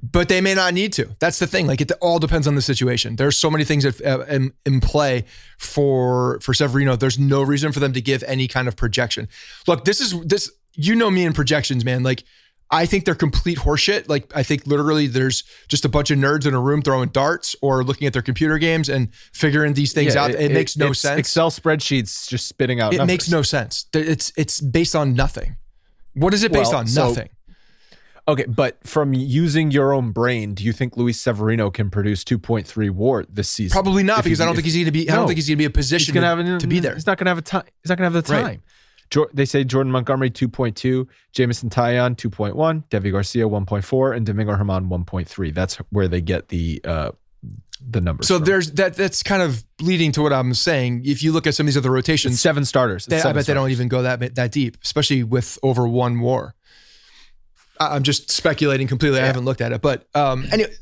[0.03, 1.15] but they may not need to.
[1.19, 1.65] That's the thing.
[1.65, 3.15] Like it all depends on the situation.
[3.15, 5.25] There's so many things that, uh, in, in play
[5.57, 6.95] for for Severino.
[6.95, 9.27] There's no reason for them to give any kind of projection.
[9.67, 10.51] Look, this is this.
[10.73, 12.03] You know me in projections, man.
[12.03, 12.23] Like
[12.69, 14.09] I think they're complete horseshit.
[14.09, 17.55] Like I think literally there's just a bunch of nerds in a room throwing darts
[17.61, 20.31] or looking at their computer games and figuring these things Yeah, out.
[20.31, 21.19] It, makes no it's sense.
[21.19, 22.93] Excel spreadsheets just spitting out.
[22.93, 23.13] it numbers.
[23.13, 23.85] makes no sense.
[23.93, 25.55] It's it's based on nothing.
[26.13, 26.87] What is it based Well, on?
[26.87, 27.29] so- nothing.
[28.29, 32.89] Okay, but from using your own brain, do you think Luis Severino can produce 2.3
[32.89, 33.71] WAR this season?
[33.73, 35.09] Probably not If because he- I don't if- think he's going to be.
[35.09, 35.19] I No.
[35.19, 36.93] don't think he's going to be a he's position gonna to, have to be there.
[36.95, 37.63] He's not gonna have a time.
[37.81, 38.59] He's not gonna have the Right.
[39.33, 45.53] They say Jordan Montgomery 2.2, Jameson Taillon 2.1, Deivi Garcia 1.4, and Domingo Germán 1.3.
[45.53, 47.11] That's where they get the uh,
[47.89, 48.27] the numbers.
[48.27, 48.45] So from.
[48.45, 48.95] there's that.
[48.95, 51.03] That's kind of leading to what I'm saying.
[51.05, 53.03] If you look at some of these other It's rotations, seven starters.
[53.03, 55.87] It's they, I seven bet they don't even go that that deep, especially with over
[55.87, 56.55] one war.
[57.79, 59.19] I- I'm just speculating completely.
[59.19, 60.73] I haven't looked at it, but um, anyway,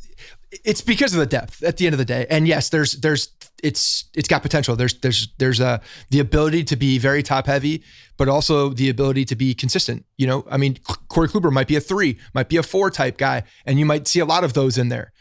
[0.64, 2.26] it's because of the depth at the end of the day.
[2.30, 3.30] And yes, there's there's
[3.64, 4.76] it's it's got potential.
[4.76, 7.84] There's there's there's uh the ability to be very top heavy,
[8.18, 10.06] but also the ability to be consistent.
[10.18, 13.18] You know, I mean, Corey Kluber might be a three, might be a four type
[13.18, 15.12] guy, and you might see a lot of those in there.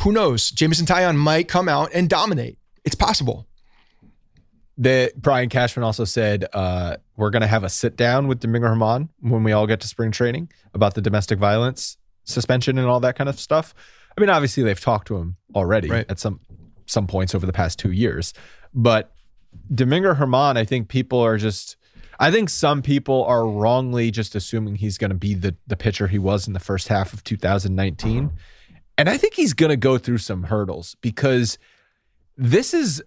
[0.00, 0.50] Who knows?
[0.50, 2.58] Jameson Taillon might come out and dominate.
[2.84, 3.46] It's possible.
[4.78, 8.68] The Brian Cashman also said uh, we're going to have a sit down with Domingo
[8.68, 13.00] Germán when we all get to spring training about the domestic violence suspension and all
[13.00, 13.74] that kind of stuff.
[14.16, 16.06] I mean, obviously they've talked to him already Right.
[16.10, 16.40] at some
[16.86, 18.34] some points over the past two years,
[18.74, 19.12] but
[19.74, 21.76] Domingo Germán, I think people are just.
[22.20, 26.06] I think some people are wrongly just assuming he's going to be the the pitcher
[26.08, 28.30] he was in the first half of 2019,
[28.98, 31.58] and I think he's going to go through some hurdles because
[32.36, 33.02] this is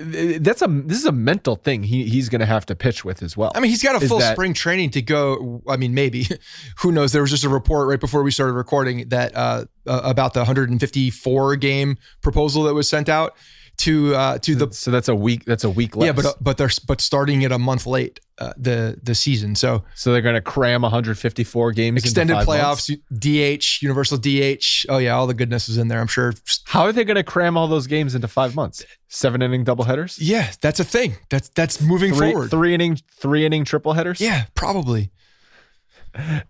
[0.00, 3.22] that's a this is a mental thing he he's going to have to pitch with
[3.22, 3.52] as well.
[3.54, 5.62] I mean, he's got a full that- spring training to go.
[5.68, 6.26] I mean, maybe
[6.78, 7.12] who knows?
[7.12, 10.40] There was just a report right before we started recording that uh, uh, about the
[10.40, 13.36] 154 game proposal that was sent out
[13.78, 16.06] to uh, to the so that's a week that's a week less.
[16.06, 19.54] yeah, but uh, but they're but starting it a month late uh, the the season.
[19.54, 23.78] So so they're going to cram 154 games into extended playoffs, months?
[23.78, 24.86] DH, universal DH.
[24.88, 26.00] Oh yeah, all the goodness is in there.
[26.00, 26.34] I'm sure.
[26.66, 28.84] How are they going to cram all those games into five months?
[29.08, 30.18] Seven inning double headers.
[30.20, 31.16] Yeah, that's a thing.
[31.30, 32.50] That's that's moving three forward.
[32.50, 34.20] three inning three inning triple headers.
[34.20, 35.10] Yeah, probably.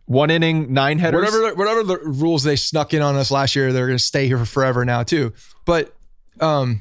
[0.07, 1.21] one inning nine headers.
[1.21, 4.27] whatever whatever the rules they snuck in on us last year, they're going to stay
[4.27, 5.33] here for forever now too.
[5.65, 5.95] But
[6.41, 6.81] um,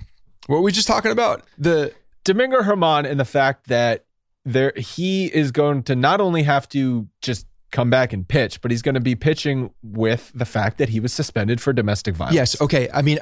[0.52, 1.44] what were we just talking about?
[1.58, 1.94] The
[2.26, 4.04] Domingo Germán and the fact that
[4.44, 8.70] there he is going to not only have to just come back and pitch, but
[8.70, 12.36] he's going to be pitching with the fact that he was suspended for domestic violence.
[12.36, 12.90] yes, okay.
[12.94, 13.20] I mean,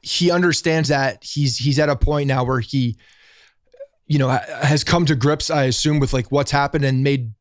[0.00, 2.96] he understands that he's he's at a point now where he,
[4.08, 7.32] you know, has come to grips, I assume, with like what's happened and made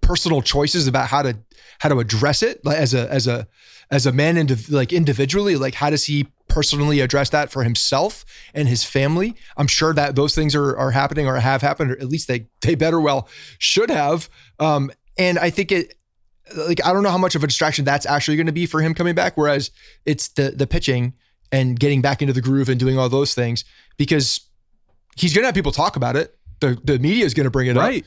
[0.00, 1.36] personal choices about how to
[1.80, 3.48] how to address it like as a as a
[3.90, 8.24] as a man indiv- like individually like how does he personally address that for himself
[8.52, 11.98] and his family i'm sure that those things are are happening or have happened or
[11.98, 13.28] at least they they better well
[13.58, 14.28] should have
[14.60, 15.94] um and i think it
[16.56, 18.80] like i don't know how much of a distraction that's actually going to be for
[18.80, 19.70] him coming back whereas
[20.04, 21.14] it's the the pitching
[21.50, 23.64] and getting back into the groove and doing all those things
[23.96, 24.40] because
[25.16, 27.68] he's going to have people talk about it the the media is going to bring
[27.68, 28.04] it up right.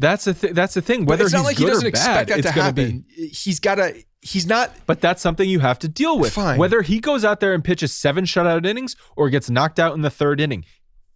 [0.00, 1.04] That's the th- that's the thing.
[1.06, 2.72] but Whether it's not he's like he good doesn't or expect bad, that to gonna
[2.72, 3.04] be- happen.
[3.32, 4.00] He's got to.
[4.20, 4.72] He's not.
[4.86, 6.32] But that's something you have to deal with.
[6.32, 6.58] Fine.
[6.58, 10.02] Whether he goes out there and pitches seven shutout innings or gets knocked out in
[10.02, 10.64] the third inning,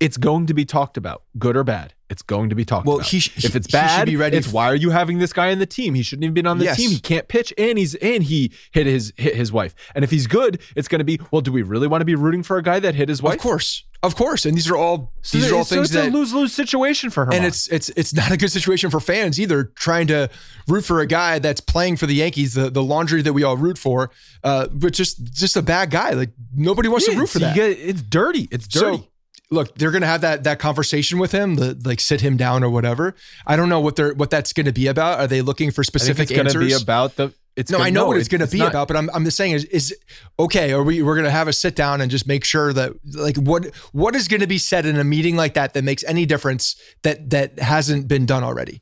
[0.00, 1.94] it's going to be talked about, good or bad.
[2.12, 3.08] It's going to be talked Well, about.
[3.08, 5.18] he sh- if it's he should bad, be ready it's f- why are you having
[5.18, 5.94] this guy in the team?
[5.94, 6.76] He shouldn't even been on the Yes.
[6.76, 6.90] team.
[6.90, 9.74] He can't pitch, and he's and he hit his hit his wife.
[9.94, 11.40] And if he's good, it's going to be well.
[11.42, 13.34] Do we really want to be rooting for a guy that hit his wife?
[13.36, 15.94] Of course, of course, and these are all So these are all so things it's
[15.94, 16.08] that.
[16.08, 17.32] a lose lose situation for her.
[17.32, 19.64] and it's it's it's not a good situation for fans either.
[19.74, 20.28] Trying to
[20.68, 23.56] root for a guy that's playing for the Yankees, the, the laundry that we all
[23.56, 24.10] root for,
[24.44, 26.10] uh, but just just a bad guy.
[26.10, 27.56] Like nobody wants to root for that.
[27.56, 28.48] it's dirty.
[28.50, 28.98] It's dirty.
[28.98, 29.08] So,
[29.52, 32.70] look, they're gonna have that that conversation with him, the, like sit him down or
[32.70, 33.14] whatever.
[33.46, 35.20] I don't know what they're what that's going to be about.
[35.20, 36.78] Are they looking for specific it's going to answers?
[36.78, 37.32] be about the.
[37.54, 39.24] It's no, gonna, I know what it's going to be not- about, but I'm I'm
[39.24, 39.94] just saying is is
[40.40, 40.72] okay.
[40.72, 43.36] Are we we're going to have a sit down and just make sure that like
[43.36, 46.24] what what is going to be said in a meeting like that that makes any
[46.24, 48.80] difference that that hasn't been done already?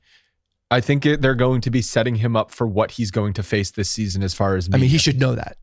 [0.71, 3.43] I think it, they're going to be setting him up for what he's going to
[3.43, 5.57] face this season as far as I mean, he should know that.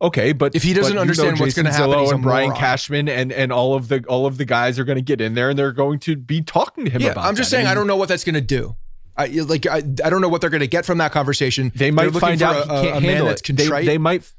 [0.00, 2.60] Okay, but If he doesn't understand what's happen, Zillow he's a and Brian moron.
[2.60, 5.34] Cashman and and all of the all of the guys are going to get in
[5.34, 7.24] there and they're going to be talking to him Yeah, about.
[7.24, 7.56] I'm just that.
[7.56, 8.76] saying mean, I don't know what that's going to do.
[9.16, 9.80] I like I, I
[10.10, 11.72] don't know what they're going to get from that conversation.
[11.74, 13.56] They might find out a, he can't a man handle that's it.
[13.56, 14.32] They, they might.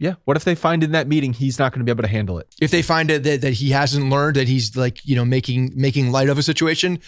[0.00, 0.14] Yeah.
[0.24, 2.38] What if they find in that meeting he's not going to be able to handle
[2.38, 2.52] it?
[2.60, 5.72] if they find it that, that he hasn't learned that he's like you know making
[5.76, 6.98] making light of a situation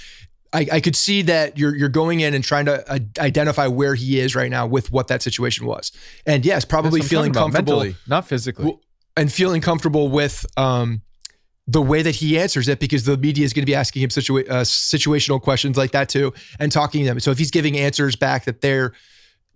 [0.52, 3.94] I, I could see that you're you're going in and trying to uh, identify where
[3.94, 5.92] he is right now with what that situation was.
[6.26, 8.64] And yes probably That's what I'm feeling comfortable mentally, not physically.
[8.64, 8.80] Well,
[9.16, 11.02] and feeling comfortable with um
[11.66, 14.08] the way that he answers it because the media is going to be asking him
[14.08, 17.20] situa- uh, situational questions like that too and talking to them.
[17.20, 18.92] So if he's giving answers back that they're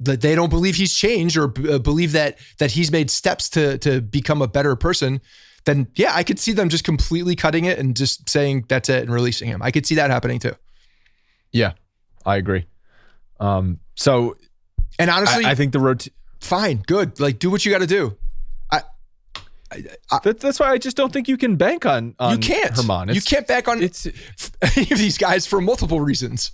[0.01, 3.79] that they don't believe he's changed or uh, believe that that he's made steps to
[3.79, 5.21] to become a better person
[5.67, 9.05] then yeah i could see them just completely cutting it and just saying that's it
[9.05, 9.63] and releasing him.
[9.63, 10.55] I could see that happening too
[11.55, 11.73] yeah,
[12.27, 12.67] I agree.
[13.41, 13.81] Um.
[13.95, 14.37] So
[14.99, 16.07] and honestly I, I think the road.
[16.41, 18.17] fine good like do what you got to do
[20.23, 22.15] That, that's why I just don't think you can bank on.
[22.21, 23.13] on you can't Germán.
[23.13, 24.07] you can't back on It's
[24.77, 26.53] any of these guys for multiple reasons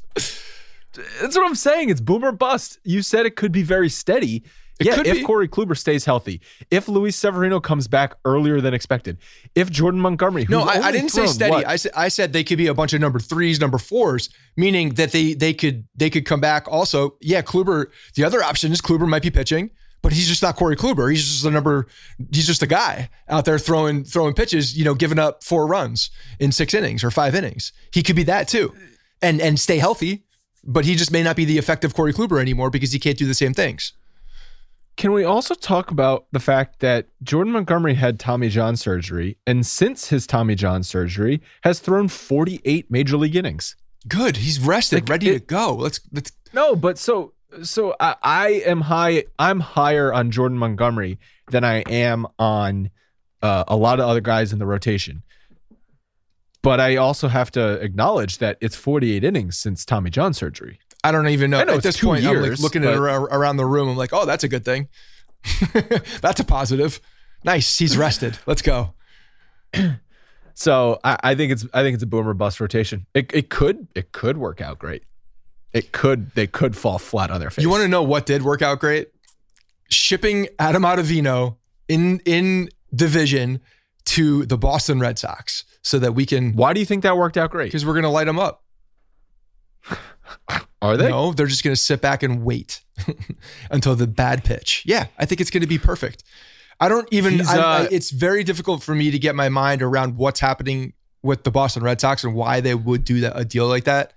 [1.20, 1.90] That's what I'm saying.
[1.90, 2.78] It's boomer bust.
[2.82, 4.42] You said it could be very steady.
[4.80, 5.22] It yeah, if be.
[5.22, 6.40] Corey Kluber stays healthy,
[6.70, 9.18] if Luis Severino comes back earlier than expected,
[9.54, 11.50] if Jordan Montgomery, No, I, I didn't say steady.
[11.50, 14.30] what, I said I said they could be a bunch of number threes, number fours,
[14.56, 16.66] meaning that they they could they could come back.
[16.66, 17.86] Also, yeah, Kluber.
[18.14, 21.10] The other option is Kluber might be pitching, but he's just not Corey Kluber.
[21.10, 21.86] He's just a number.
[22.32, 24.78] He's just a guy out there throwing throwing pitches.
[24.78, 27.72] You know, giving up four runs in six innings or five innings.
[27.92, 28.74] He could be that too,
[29.20, 30.24] and and stay healthy.
[30.62, 33.26] But he just may not be the effective Corey Kluber anymore because he can't do
[33.26, 33.94] the same things.
[35.00, 39.64] Can we also talk about the fact that Jordan Montgomery had Tommy John surgery, and
[39.64, 43.76] since his Tommy John surgery, has thrown 48 major league innings?
[44.06, 44.36] Good.
[44.36, 45.74] He's rested, Like, ready to go.
[45.74, 47.32] Let's let's No, but so
[47.62, 49.24] so I, I am high.
[49.38, 51.18] I'm higher on Jordan Montgomery
[51.50, 52.90] than I am on
[53.40, 55.22] uh, a lot of other guys in the rotation.
[56.60, 60.78] But I also have to acknowledge that it's 48 innings since Tommy John surgery.
[61.02, 61.60] I don't even know.
[61.60, 63.88] I know At this point, I'm like looking at but- ar- around the room.
[63.88, 64.88] I'm like, oh, that's a good thing.
[66.20, 67.00] that's a positive.
[67.44, 67.78] Nice.
[67.78, 68.38] He's rested.
[68.46, 68.94] Let's go.
[70.52, 73.06] So I, I think it's I think it's a boomer bust rotation.
[73.14, 75.04] It, it could it could work out great.
[75.72, 77.62] It could they could fall flat on their face.
[77.62, 79.08] You want to know what did work out great?
[79.88, 81.56] Shipping Adam Ottavino
[81.88, 83.60] in in division
[84.06, 87.38] to the Boston Red Sox so that we can Why do you think that worked
[87.38, 87.66] out great?
[87.68, 88.62] because we're gonna light them up.
[90.82, 91.08] Are they?
[91.08, 92.80] No, they're just gonna sit back and wait
[93.70, 94.82] until the bad pitch.
[94.86, 96.24] Yeah, I think it's gonna be perfect.
[96.80, 97.34] I don't even.
[97.34, 100.40] He's, I, I, uh, it's very difficult for me to get my mind around what's
[100.40, 103.84] happening with the Boston Red Sox and why they would do that, a deal like
[103.84, 104.14] that,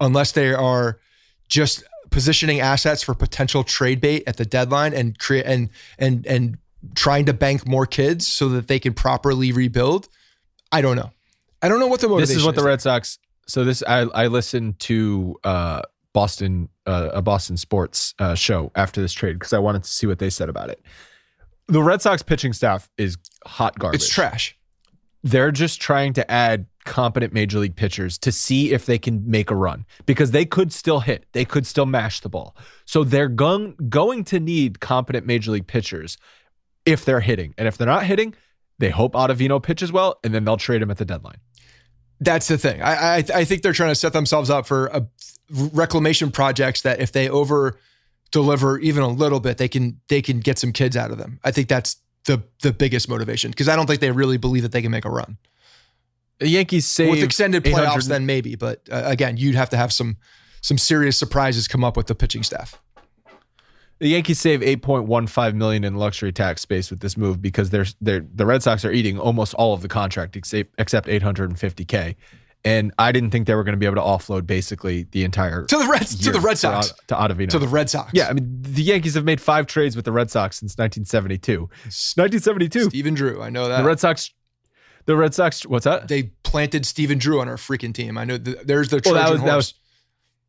[0.00, 1.00] unless they are
[1.48, 6.58] just positioning assets for potential trade bait at the deadline and create and and and
[6.94, 10.08] trying to bank more kids so that they can properly rebuild.
[10.70, 11.10] I don't know.
[11.62, 12.62] I don't know what the motivation This is what the.
[12.62, 13.18] Red Sox.
[13.46, 19.00] So this I I listened to uh Boston uh, a Boston sports uh, show after
[19.00, 20.80] this trade because I wanted to see what they said about it.
[21.66, 24.02] The Red Sox pitching staff is hot garbage.
[24.02, 24.56] It's trash.
[25.24, 29.50] they're just trying to add competent major league pitchers to see if they can make
[29.50, 32.54] a run because they could still hit, they could still mash the ball.
[32.84, 36.16] So they're going going to need competent major league pitchers
[36.84, 38.34] if they're hitting, and if they're not hitting,
[38.78, 41.38] they hope Ottavino pitches well, and then they'll trade him at the deadline.
[42.20, 42.82] That's the thing.
[42.82, 45.06] I, I I think they're trying to set themselves up for a
[45.50, 47.78] reclamation projects that if they over
[48.30, 51.40] deliver even a little bit, they can they can get some kids out of them.
[51.44, 54.72] I think that's the the biggest motivation because I don't think they really believe that
[54.72, 55.36] they can make a run
[56.38, 57.82] The Yankees save with extended playoffs.
[57.82, 60.16] 800 Then maybe, but uh, again, you'd have to have some
[60.60, 62.80] some serious surprises come up with the pitching staff.
[64.00, 68.26] The Yankees save 8.15 million in luxury tax space with this move because they're, they're
[68.34, 72.16] the Red Sox are eating almost all of the contract except except 850k.
[72.66, 75.66] And I didn't think they were going to be able to offload basically the entire
[75.66, 77.50] To the Reds, to the Red Sox, to Ottavino.
[77.50, 78.10] to the Red Sox.
[78.14, 81.60] yeah, I mean the Yankees have made five trades with the Red Sox since 1972.
[81.60, 82.84] 1972.
[82.88, 83.42] Stephen Drew.
[83.42, 83.78] I know that.
[83.82, 84.30] The Red Sox
[85.06, 86.08] the Red Sox what's that?
[86.08, 88.16] they planted Stephen Drew on our freaking team.
[88.16, 89.56] I know th- there's the Well, that was- that horse.
[89.56, 89.74] was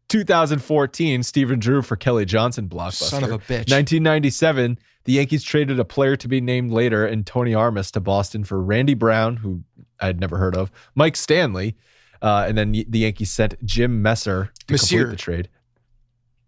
[0.10, 3.10] 2014 Stephen Drew for Kelly Johnson blockbuster.
[3.10, 3.72] Son of a bitch.
[3.72, 8.44] 1997, the Yankees traded a player to be named later and Tony Armas to Boston
[8.44, 9.64] for Randy Brown, who
[10.00, 11.76] I had never heard of, Mike Stanley,
[12.22, 15.00] uh, and then the Yankees sent Jim Messer to Messier.
[15.06, 15.50] complete the trade.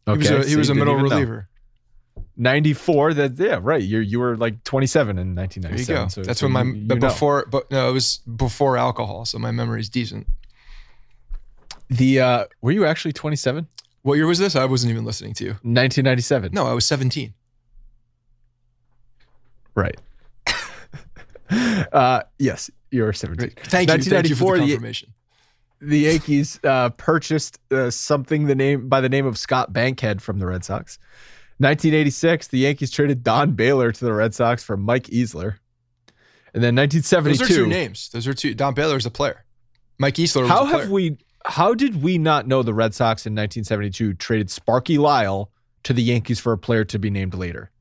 [0.05, 1.15] he was a, he was a middle even know.
[1.15, 1.49] reliever.
[2.35, 3.81] 94, that yeah, right.
[3.81, 6.03] You you were like 27 in There you 1997.
[6.03, 6.07] go.
[6.09, 7.07] So, That's so when my you- you but know.
[7.07, 10.27] before but no, it was before alcohol, so my memory is decent.
[11.89, 13.67] The uh, were you actually 27?
[14.01, 14.55] What year was this?
[14.55, 15.49] I wasn't even listening to you.
[15.51, 16.51] 1997.
[16.53, 17.33] No, I was 17.
[19.75, 19.95] Right.
[21.91, 23.51] uh, yes, you're 17.
[23.65, 23.97] Thank you.
[24.03, 25.13] Thank you for the 1994, the- confirmation.
[25.81, 30.39] the Yankees uh, purchased uh, something the name by the name of Scott Bankhead from
[30.39, 30.97] the Red Sox.
[31.59, 35.57] 1986, the Yankees traded Don Baylor to the Red Sox for Mike Easler.
[36.53, 37.23] And then 1972.
[37.23, 37.61] Those 1972.
[37.61, 38.09] are two names.
[38.09, 38.53] Those are two.
[38.55, 39.43] Don Baylor is a player.
[39.99, 40.81] Mike Easler was How a player.
[40.83, 41.17] have we?
[41.45, 45.51] How did we not know the Red Sox in 1972 traded Sparky Lyle
[45.83, 47.71] to the Yankees for a player to be named later?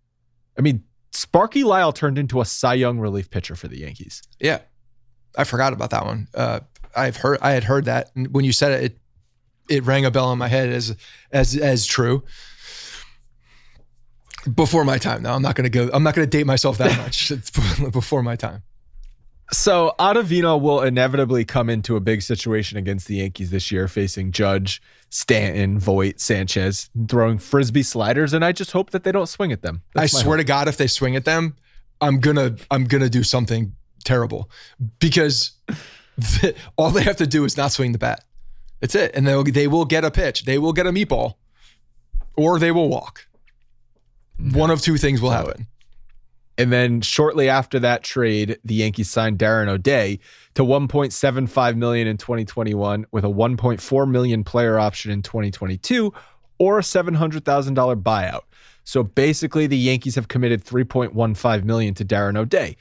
[0.59, 4.23] I mean, Sparky Lyle turned into a Cy Young relief pitcher for the Yankees.
[4.39, 4.61] Yeah,
[5.37, 6.29] I forgot about that one.
[6.35, 6.61] Uh,
[6.95, 7.39] I've heard.
[7.43, 8.99] I had heard that and when you said it, it,
[9.77, 10.97] it rang a bell in my head as
[11.31, 12.23] as as true.
[14.55, 15.91] Before my time, though, I'm not going to go.
[15.93, 17.31] I'm not going to date myself that much.
[17.31, 18.63] It's before my time.
[19.53, 24.33] So Ottavino will inevitably come into a big situation against the Yankees this year, facing
[24.33, 29.53] Judge, Stanton, Voit, Sanchez, throwing frisbee sliders, and I just hope that they don't swing
[29.53, 29.83] at them.
[29.95, 31.57] I swear to God, if they swing at them,
[32.01, 33.75] I'm gonna I'm gonna do something
[34.05, 34.51] terrible
[34.99, 35.53] because
[36.19, 38.25] the, all they have to do is not swing the bat.
[38.81, 40.45] That's it, and they'll they will get a pitch.
[40.45, 41.35] They will get a meatball,
[42.37, 43.27] or they will walk.
[44.39, 45.67] One of two things will happen.
[46.59, 50.19] And then shortly after that trade, the Yankees signed Darren O'Day
[50.55, 56.13] to 1.75 million in 2021 with a 1.4 million player option in 2022
[56.59, 58.43] or a $700,000 buyout.
[58.85, 62.77] So basically the Yankees have committed 3.15 million to Darren O'Day.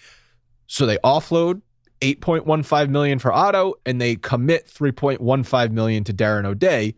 [0.68, 1.62] So they offload
[2.02, 6.96] 8.15 million for Otto and they commit 3.15 million to Darren O'Day,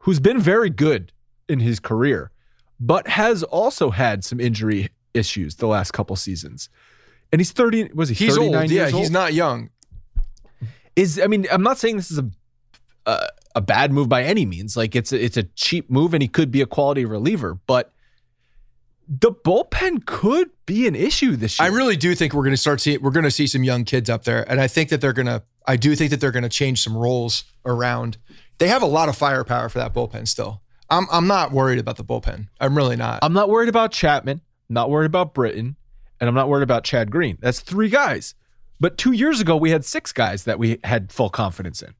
[0.00, 1.12] who's been very good
[1.48, 2.30] in his career,
[2.78, 6.70] but has also had some injury issues the last couple seasons.
[7.32, 8.70] And he's 30 was he He's 39 old.
[8.70, 9.12] Yeah, he's old?
[9.12, 9.70] not young.
[10.96, 12.30] is I mean, I'm not saying this is a
[13.04, 14.76] a, a bad move by any means.
[14.76, 17.92] Like it's a, it's a cheap move and he could be a quality reliever, but
[19.08, 21.68] the bullpen could be an issue this year.
[21.68, 23.84] I really do think we're going to start seeing we're going to see some young
[23.84, 25.42] kids up there, and I think that they're going to.
[25.66, 28.18] I do think that they're going to change some roles around.
[28.58, 30.60] They have a lot of firepower for that bullpen still.
[30.90, 32.48] I'm I'm not worried about the bullpen.
[32.60, 33.20] I'm really not.
[33.22, 35.76] I'm not worried about Chapman, not worried about Britton,
[36.20, 37.38] and I'm not worried about Chad Green.
[37.40, 38.34] That's three guys.
[38.80, 41.94] But two years ago, we had six guys that we had full confidence in.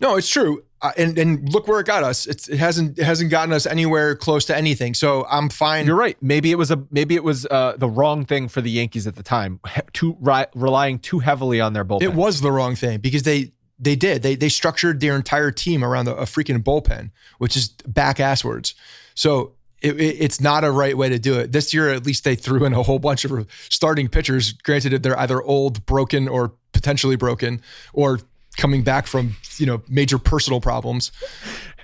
[0.00, 0.64] No, it's true.
[0.80, 2.24] Uh, and and look where it got us.
[2.26, 4.94] It's, it hasn't it hasn't gotten us anywhere close to anything.
[4.94, 5.86] So I'm fine.
[5.86, 6.16] You're right.
[6.20, 9.16] Maybe it was a maybe it was uh, the wrong thing for the Yankees at
[9.16, 9.58] the time,
[9.92, 12.02] too ri- relying too heavily on their bullpen.
[12.02, 15.82] It was the wrong thing because they they did they they structured their entire team
[15.82, 18.74] around the, a freaking bullpen, which is back asswards.
[19.14, 21.52] So it, it- it's not a right way to do it.
[21.52, 24.52] This year, at least they threw in a whole bunch of starting pitchers.
[24.52, 27.60] Granted, they're either old, broken, or potentially broken,
[27.92, 28.20] or
[28.56, 31.12] coming back from you know major personal problems.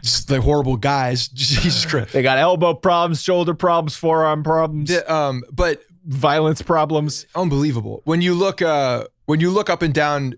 [0.02, 1.28] Just the horrible guys.
[1.34, 2.12] Jesus Christ.
[2.12, 7.24] They got elbow problems, shoulder problems, forearm problems, um, but violence problems.
[7.34, 8.02] unbelievable.
[8.04, 10.34] When you look uh when you look up and down,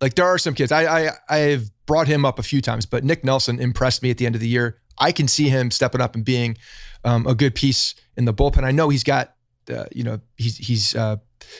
[0.00, 0.72] like there are some kids.
[0.72, 4.18] I I I've brought him up a few times, but Nick Nelson impressed me at
[4.18, 4.78] the end of the year.
[4.98, 6.56] I can see him stepping up and being
[7.04, 8.64] um, a good piece in the bullpen.
[8.64, 9.34] I know he's got
[9.70, 11.16] uh, you know he's he's uh,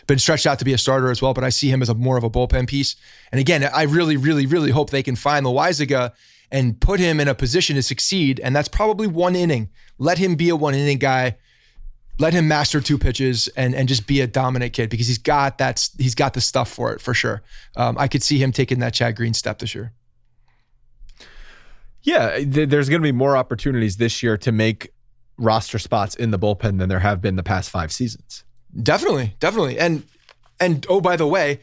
[0.07, 1.95] been stretched out to be a starter as well, but I see him as a
[1.95, 2.97] more of a bullpen piece.
[3.33, 6.13] And again, I really really really hope they can find the Loaisiga
[6.51, 8.39] and put him in a position to succeed.
[8.41, 9.71] And that's probably one inning.
[9.99, 11.37] Let him be a one inning guy
[12.19, 15.59] let him master two pitches and and just be a dominant kid because he's got
[15.59, 17.43] that he's got the stuff for it for sure.
[17.77, 19.93] Um, I could see him taking that Chad Green step this year.
[22.03, 24.93] Yeah, th- there's going to be more opportunities this year to make
[25.37, 28.45] roster spots in the bullpen than there have been the past five seasons.
[28.83, 29.79] Definitely, definitely.
[29.79, 30.05] And
[30.61, 31.61] and oh by the way,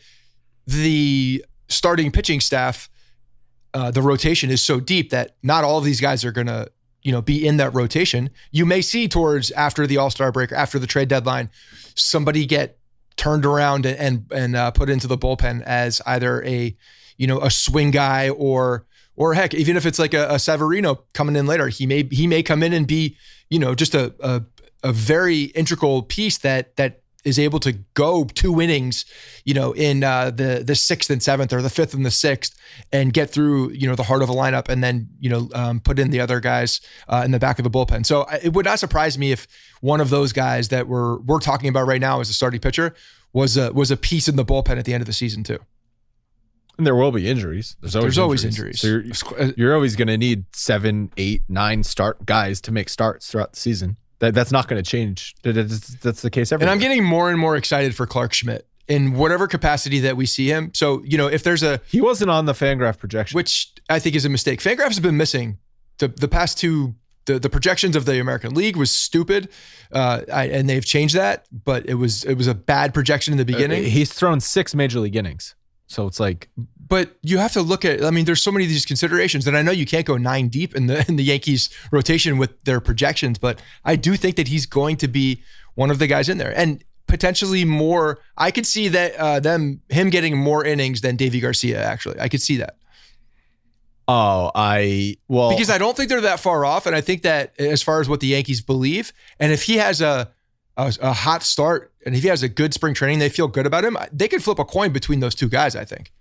[0.66, 2.90] the starting pitching staff,
[3.74, 6.68] uh, the rotation is so deep that not all of these guys are gonna
[7.04, 8.30] you know be in that rotation.
[8.52, 11.50] You may see towards after the All Star break, after the trade deadline,
[11.96, 12.78] somebody get
[13.18, 16.76] turned around and and, and uh, put into the bullpen as either a
[17.18, 18.86] you know a swing guy or
[19.16, 22.28] or heck even if it's like a, a Severino coming in later, he may he
[22.28, 23.18] may come in and be
[23.50, 24.42] you know just a a,
[24.84, 29.06] a very integral piece that that is able to go two innings,
[29.46, 32.58] you know, in uh, the the sixth and seventh or the fifth and the sixth,
[32.92, 35.80] and get through you know the heart of a lineup, and then you know um,
[35.80, 38.06] put in the other guys uh, in the back of the bullpen.
[38.06, 39.48] So it would not surprise me if
[39.82, 42.94] one of those guys that we're we're talking about right now as a starting pitcher
[43.34, 45.60] was a was a piece in the bullpen at the end of the season too.
[46.82, 47.76] And there will be injuries.
[47.80, 48.84] There's always There's always injuries.
[48.84, 49.20] injuries.
[49.20, 53.30] So you're, you're always going to need seven, eight, nine start guys to make starts
[53.30, 53.98] throughout the season.
[54.18, 55.36] That, that's not going to change.
[55.44, 58.66] That's, the case every And I'm getting more and more excited for Clarke Schmidt.
[58.88, 60.72] in whatever capacity that we see him.
[60.74, 63.36] So, you know, if there's a He wasn't on the Fangraph projection.
[63.36, 64.60] which I think is a mistake.
[64.60, 65.60] Fangraphs has been missing
[66.00, 66.96] the the past two.
[67.26, 69.50] The, the projections of the American League was stupid,
[69.92, 71.46] uh, I, and they've changed that.
[71.52, 73.86] But it was it was a bad projection in the beginning.
[73.86, 75.54] Uh, he's thrown six major league innings.
[75.92, 76.50] So it's like
[76.88, 78.04] but you have to look at.
[78.04, 80.48] I mean, there's so many of these considerations, and I know you can't go nine
[80.48, 84.48] deep in the in the Yankees rotation with their projections, but I do think that
[84.48, 85.44] he's going to be
[85.76, 88.20] one of the guys in there, and potentially more.
[88.38, 91.84] I could see that uh, them him getting more innings than Deivi Garcia.
[91.84, 92.78] Actually, I could see that.
[94.08, 97.58] Oh, I well because I don't think they're that far off, and I think that
[97.60, 100.32] as far as what the Yankees believe, and if he has a,
[100.78, 103.66] a a, hot start and if he has a good spring training, they feel good
[103.66, 103.98] about him.
[104.12, 105.76] They could flip a coin between those two guys.
[105.76, 106.12] I think.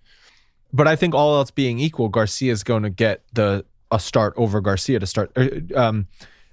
[0.72, 4.34] But I think all else being equal, Garcia is going to get the a start
[4.36, 5.36] over Garcia to start.
[5.74, 6.07] Um,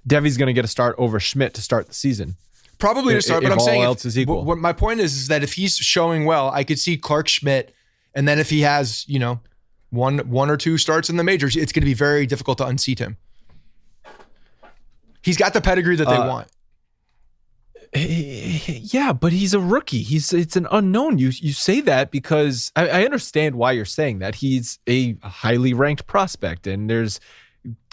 [0.08, 2.36] Deivi's going to get a start over Schmidt to start the season.
[2.80, 4.44] Probably to start, if but I'm all saying else if, is equal.
[4.44, 7.74] What my point is is that if he's showing well, I could see Clarke Schmidt,
[8.14, 9.40] and then if he has you know
[9.90, 12.66] one one or two starts in the majors, it's going to be very difficult to
[12.66, 13.18] unseat him.
[15.24, 16.48] He's got the pedigree that they Uh, want.
[17.94, 20.02] Eh, eh, eh, yeah, but he's a rookie.
[20.02, 21.18] He's it's an unknown.
[21.18, 24.36] You you say that because I, I understand why you're saying that.
[24.36, 27.20] He's a highly ranked prospect, and there's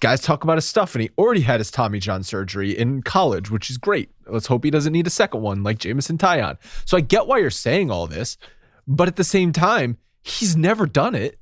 [0.00, 3.50] guys talk about his stuff, and he already had his Tommy John surgery in college,
[3.50, 4.10] which is great.
[4.26, 6.56] Let's hope he doesn't need a second one like Jameson Taillon.
[6.84, 8.36] So I get why you're saying all this,
[8.86, 11.38] but at the same time, he's never done it.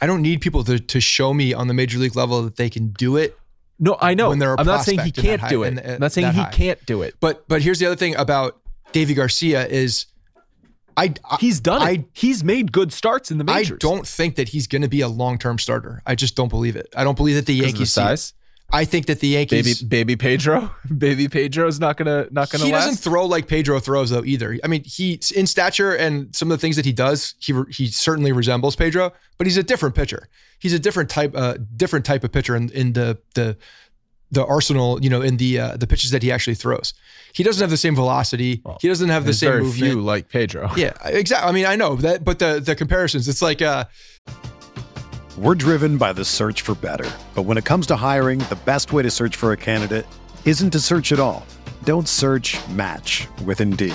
[0.00, 2.68] I don't need people to to show me on the major league level that they
[2.68, 3.38] can do it.
[3.78, 4.28] No, I know.
[4.30, 5.66] When they're I'm not saying he prospect in that can't do it.
[5.68, 6.50] in I'm not saying he high.
[6.50, 7.14] can't do it.
[7.20, 8.60] But but here's the other thing about
[8.92, 10.06] Deivi Garcia is,
[10.96, 12.04] I, I He's done it.
[12.12, 13.78] He's made good starts in the majors.
[13.82, 16.02] I don't think that he's going to be a long term starter.
[16.06, 16.92] I just don't believe it.
[16.96, 17.92] I don't believe that the the Yankees it.
[17.92, 18.32] size.
[18.72, 22.72] I think that the Yankees baby Pedro, baby Pedro is not gonna not gonna he
[22.72, 22.86] last.
[22.86, 24.58] doesn't throw like Pedro throws though either.
[24.64, 27.86] I mean, he in stature and some of the things that he does, he he
[27.88, 30.28] certainly resembles Pedro, but he's a different pitcher.
[30.64, 33.56] He's a different type, uh, different type of pitcher in, in the the
[34.30, 34.98] the arsenal.
[35.04, 36.94] You know, in the uh, the pitches that he actually throws.
[37.34, 38.62] He doesn't have the same velocity.
[38.80, 39.92] he doesn't have the same very movement.
[39.92, 40.70] few like Pedro.
[40.76, 41.48] Yeah, exactly.
[41.50, 43.84] I mean, I know that, but the the comparisons, it's like uh,
[45.36, 47.10] We're driven by the search for better.
[47.34, 50.06] But when it comes to hiring, the best way to search for a candidate
[50.44, 51.44] isn't to search at all.
[51.84, 53.94] Don't search match with Indeed.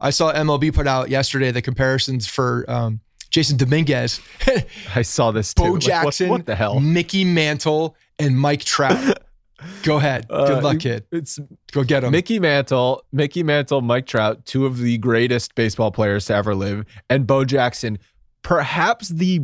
[0.00, 4.20] I saw MLB put out yesterday the comparisons for um, Jasson Domínguez,
[4.96, 5.62] I saw this too.
[5.62, 6.80] Bo Like, Jackson, what, the hell?
[6.80, 9.18] Mickey Mantle, and Mike Trout.
[9.82, 10.28] Go ahead.
[10.28, 11.04] Good Uh, luck, kid.
[11.10, 11.38] It's
[11.72, 12.12] Go get him.
[12.12, 16.84] Mickey Mantle, Mickey Mantle, Mike Trout, two of the greatest baseball players to ever live,
[17.10, 17.98] and Bo Jackson,
[18.42, 19.40] perhaps the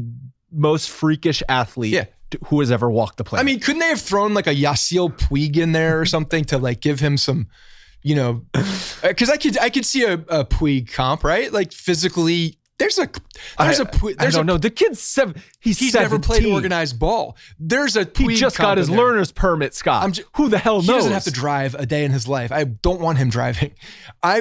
[0.50, 2.04] most freakish athlete Yeah.
[2.46, 3.42] who has ever walked the planet.
[3.42, 6.58] I mean, couldn't they have thrown like a Yasiel Puig in there or something to
[6.58, 7.48] like give him some,
[8.02, 8.44] you know,
[9.02, 11.52] because I could I could see a, a Puig comp, right?
[11.52, 13.08] Like physically, there's a
[13.58, 14.58] there's I- a Puig, I don't a know.
[14.58, 15.40] The kid's seven.
[15.60, 16.52] He's, he's never played 17.
[16.54, 17.36] organized ball.
[17.58, 20.02] There's a He just got his learner's permit, Scott.
[20.02, 20.86] I'm ju- who the hell knows?
[20.86, 22.50] He doesn't have to drive a day in his life.
[22.50, 23.72] I don't want him driving.
[24.22, 24.40] I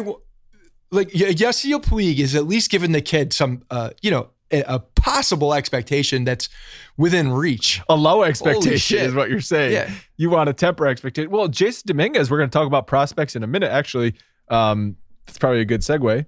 [0.91, 4.83] like Yasiel Puig is at least giving the kid some, uh, you know, a, a
[5.01, 6.47] possible expectation that's
[6.95, 7.81] within reach.
[7.89, 9.73] A low expectation is what you're saying.
[9.73, 9.91] Yeah.
[10.17, 11.31] You want to temper expectation.
[11.31, 13.71] Well, Jasson Domínguez, we're going to talk about prospects in a minute.
[13.71, 14.13] Actually,
[14.49, 14.95] um,
[15.25, 16.25] that's probably a good segue.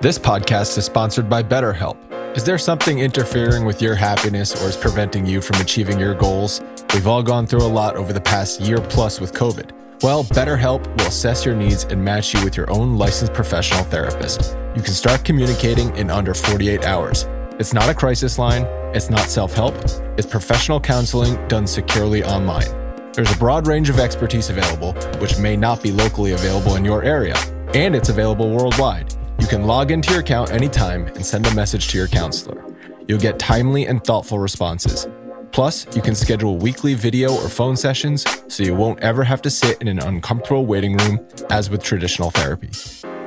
[0.00, 1.96] This podcast is sponsored by BetterHelp.
[2.36, 6.60] Is there something interfering with your happiness or is preventing you from achieving your goals?
[6.92, 9.70] We've all gone through a lot over the past year plus with COVID.
[10.02, 14.56] Well, BetterHelp will assess your needs and match you with your own licensed professional therapist.
[14.76, 17.26] You can start communicating in under 48 hours.
[17.58, 18.62] It's not a crisis line,
[18.94, 19.74] it's not self help,
[20.16, 22.68] it's professional counseling done securely online.
[23.12, 27.02] There's a broad range of expertise available, which may not be locally available in your
[27.02, 27.34] area,
[27.74, 29.12] and it's available worldwide.
[29.40, 32.64] You can log into your account anytime and send a message to your counselor.
[33.08, 35.08] You'll get timely and thoughtful responses.
[35.50, 39.50] Plus, you can schedule weekly video or phone sessions so you won't ever have to
[39.50, 42.70] sit in an uncomfortable waiting room as with traditional therapy.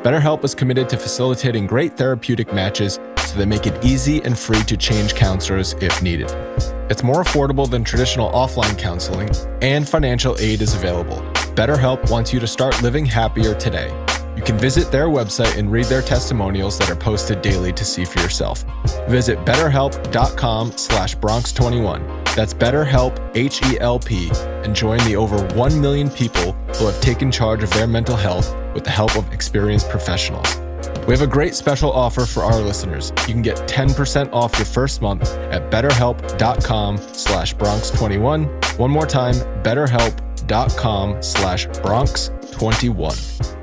[0.02, 4.64] BetterHelp is committed to facilitating great therapeutic matches so they make it easy and free
[4.64, 6.32] to change counselors if needed.
[6.90, 9.30] It's more affordable than traditional offline counseling,
[9.62, 11.18] and financial aid is available.
[11.54, 13.90] BetterHelp wants you to start living happier today.
[14.36, 18.04] You can visit their website and read their testimonials that are posted daily to see
[18.04, 18.64] for yourself.
[19.08, 22.21] Visit betterhelp.com slash bronx21.
[22.36, 24.32] That's betterhelp, H-E-L-P,
[24.64, 28.56] and join the over 1 million people who have taken charge of their mental health
[28.74, 30.58] with the help of experienced professionals.
[31.08, 33.12] We have a great special offer for our listeners.
[33.28, 38.78] You can get 10% off your first month at betterhelp.com slash bronx21.
[38.78, 43.58] One more time, betterhelp.com slash bronx21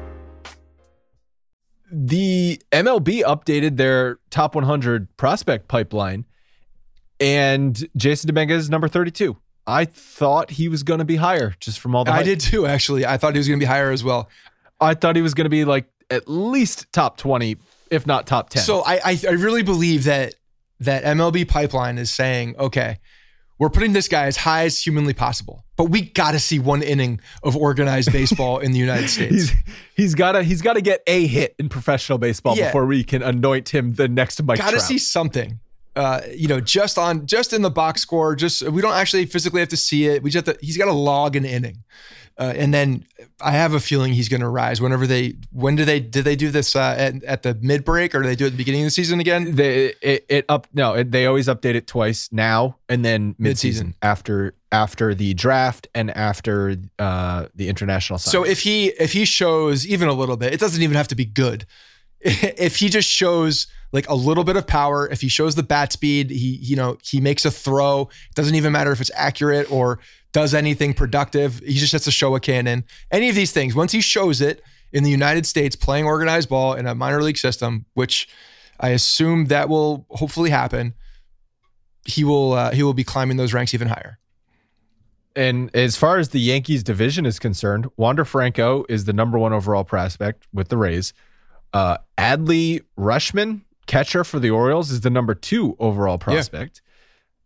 [1.90, 6.26] the MLB updated their top 100 prospect pipeline,
[7.20, 9.36] and Jasson Domínguez is number 32.
[9.66, 12.10] I thought he was going to be higher just from all the.
[12.10, 12.24] I hype.
[12.24, 13.04] did too, actually.
[13.04, 14.28] I thought he was going to be higher as well.
[14.80, 17.56] I thought he was going to be like at least top 20,
[17.90, 18.62] if not top 10.
[18.62, 20.34] So I, I, I really believe that
[20.80, 22.98] that MLB pipeline is saying, okay,
[23.58, 26.80] we're putting this guy as high as humanly possible, but we got to see one
[26.80, 29.34] inning of organized baseball in the United States.
[29.34, 29.52] he's
[29.96, 32.66] he's got to he's got to get a hit in professional baseball Yeah.
[32.68, 35.58] before we can anoint him the next Mike got to see something.
[35.98, 38.36] Uh, you know, just on just in the box score.
[38.36, 40.22] Just we don't actually physically have to see it.
[40.22, 41.82] We just have to, he's got to log an inning,
[42.38, 43.04] uh, and then
[43.40, 45.34] I have a feeling he's going to rise whenever they.
[45.50, 48.28] When do they did they do this uh, at, at the mid break or do
[48.28, 49.56] they do it at the beginning of the season again?
[49.56, 53.88] they it, it up no it, they always update it twice now and then Mid-season.
[53.88, 58.52] mid-season after after the draft and after uh the international So signing.
[58.52, 61.24] if he if he shows even a little bit, it doesn't even have to be
[61.24, 61.66] good.
[62.24, 65.92] If he just shows like a little bit of power, if he shows the bat
[65.92, 68.02] speed, he you know he makes a throw.
[68.02, 69.98] It doesn't even matter if it's accurate or
[70.32, 71.60] does anything productive.
[71.60, 72.84] He just has to show a cannon.
[73.10, 74.62] Any of these things, once he shows it
[74.92, 78.28] in the United States, playing organized ball in a minor league system, which
[78.80, 80.94] I assume that will hopefully happen,
[82.04, 84.18] he will uh, he will be climbing those ranks even higher.
[85.34, 89.52] and as far as the Yankees division is concerned, Wander Franco is the number one
[89.52, 91.12] overall prospect with the Rays.
[91.72, 96.80] Uh, Adley Rutschman, catcher for the Orioles, is the number two overall prospect.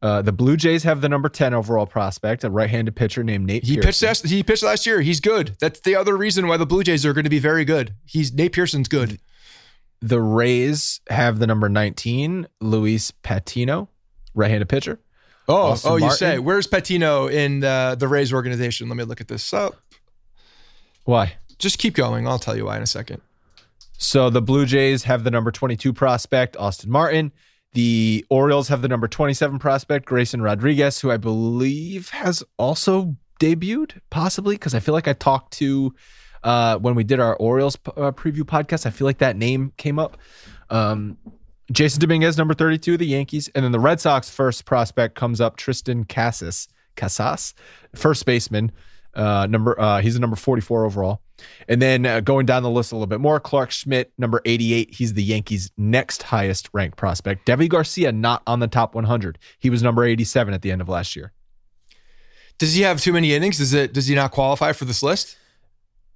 [0.03, 3.47] Uh, the Blue Jays have the number 10 overall prospect, a right handed pitcher named
[3.47, 3.87] Nate He Pearson.
[3.89, 5.01] pitched last, he pitched last year.
[5.01, 5.57] He's good.
[5.61, 7.95] That's the other reason why the Blue Jays are going to be very good.
[8.05, 9.21] He's Nate Pearson's good.
[10.01, 13.89] The Rays have the number 19, Luis Patino,
[14.35, 14.99] right handed pitcher.
[15.49, 16.19] Oh, Austin oh, you Martin.
[16.19, 18.89] say where's Patino in uh, the Rays organization?
[18.89, 19.77] Let me look at this up.
[21.05, 21.35] Why?
[21.59, 22.27] Just keep going.
[22.27, 23.23] I'll tell you why in a second.
[24.03, 27.31] So the Blue Jays have the number 22 prospect, Austin Martin.
[27.73, 34.01] The Orioles have the number 27 prospect, Grayson Rodriguez, who I believe has also debuted,
[34.11, 35.95] possibly, because I feel like I talked to
[36.43, 38.87] uh, when we did our Orioles uh, preview podcast.
[38.87, 40.19] I feel like that name came up.
[40.69, 41.17] Um,
[41.73, 43.49] Jasson Domínguez, number 32 of the Yankees.
[43.55, 47.55] And then the Red Sox first prospect comes up, Triston Casas, Casas,
[47.95, 48.73] first baseman.
[49.15, 51.21] Uh, number uh, he's a number 44 overall.
[51.69, 54.95] And then uh, going down the list a little bit more, Clarke Schmidt, number 88.
[54.95, 57.47] He's the Yankees' next highest ranked prospect.
[57.47, 59.39] Deivi Garcia, not on the top 100.
[59.59, 61.33] He was number 87 at the end of last year.
[62.59, 63.59] Does he have too many innings?
[63.59, 63.93] Does it?
[63.93, 65.37] Does he not qualify for this list?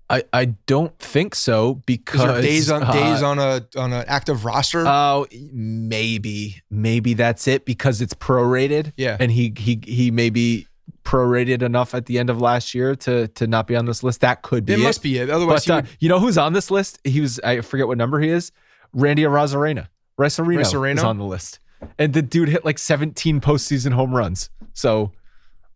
[0.09, 4.45] I, I don't think so because days on uh, days on a on an active
[4.45, 4.85] roster?
[4.87, 8.93] Oh, maybe, maybe that's it because it's prorated.
[8.97, 9.17] Yeah.
[9.19, 10.69] and he he he maybe
[11.07, 14.21] prorated enough at the end of last year to to not be on this list.
[14.21, 15.31] That could be it must be it.
[15.31, 16.99] Otherwise, But uh, would, you know who's on this list?
[17.05, 18.53] He was I forget what number he is.
[18.93, 19.89] Randy Arozarena.
[20.19, 20.97] Rosareno?
[20.97, 21.61] is on the list,
[21.99, 24.49] and the dude hit like 17 postseason home runs.
[24.73, 25.13] So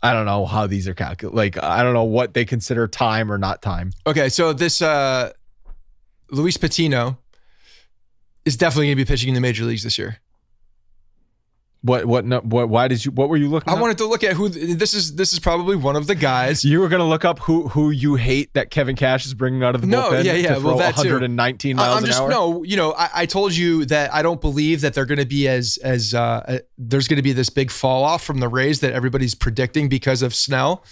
[0.02, 1.36] I don't know how these are calculated.
[1.36, 3.92] Like I don't know what they consider time or not time.
[4.06, 4.28] okay.
[4.28, 5.32] So this uh,
[6.30, 7.18] Luis Patino
[8.44, 10.18] is definitely going to be pitching in the major leagues this year.
[11.82, 12.68] What what no, what?
[12.68, 13.10] Why did you?
[13.10, 13.70] What were you looking?
[13.70, 13.80] I up?
[13.80, 15.14] wanted to look at who this is.
[15.14, 16.62] This is probably one of the guys.
[16.62, 19.74] You were gonna look up who who you hate that Kevin Cash is bringing out
[19.74, 21.04] of the No, bullpen yeah, yeah, to well, throw that too.
[21.08, 22.28] 119 miles I- I'm an just hour.
[22.28, 25.24] no, you know, I, I told you that I don't believe that they're going to
[25.24, 28.48] be as as uh, uh, there's going to be this big fall off from the
[28.48, 30.84] Rays that everybody's predicting because of Snell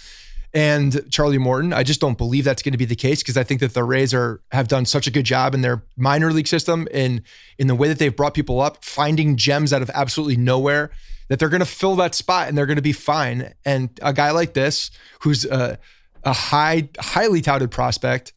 [0.53, 1.73] and Charlie Morton.
[1.73, 3.83] I just don't believe that's going to be the case because I think that the
[3.83, 7.21] Rays are have done such a good job in their minor league system and
[7.57, 10.91] in the way that they've brought people up, finding gems out of absolutely nowhere.
[11.27, 13.53] That they're going to fill that spot and they're going to be fine.
[13.63, 14.89] And a guy like this,
[15.21, 15.77] who's a,
[16.23, 18.33] a high, highly touted prospect,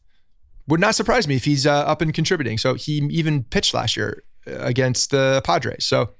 [0.67, 2.59] would not surprise me if he's uh, up and contributing.
[2.59, 5.85] So he even pitched last year uh, against the Padres.
[5.85, 6.11] So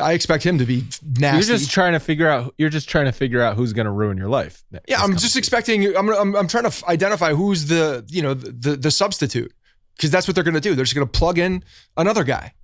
[0.00, 0.84] I expect him to be
[1.18, 1.36] nasty.
[1.50, 2.54] You're just trying to figure out.
[2.58, 4.64] You're just trying to figure out who's going to ruin your life.
[4.88, 5.96] yeah, I'm just expecting.
[5.96, 9.52] I'm, I'm I'm trying to identify who's the you know the the substitute
[9.96, 10.74] because that's what they're going to do.
[10.74, 11.62] They're just going to plug in
[11.96, 12.54] another guy,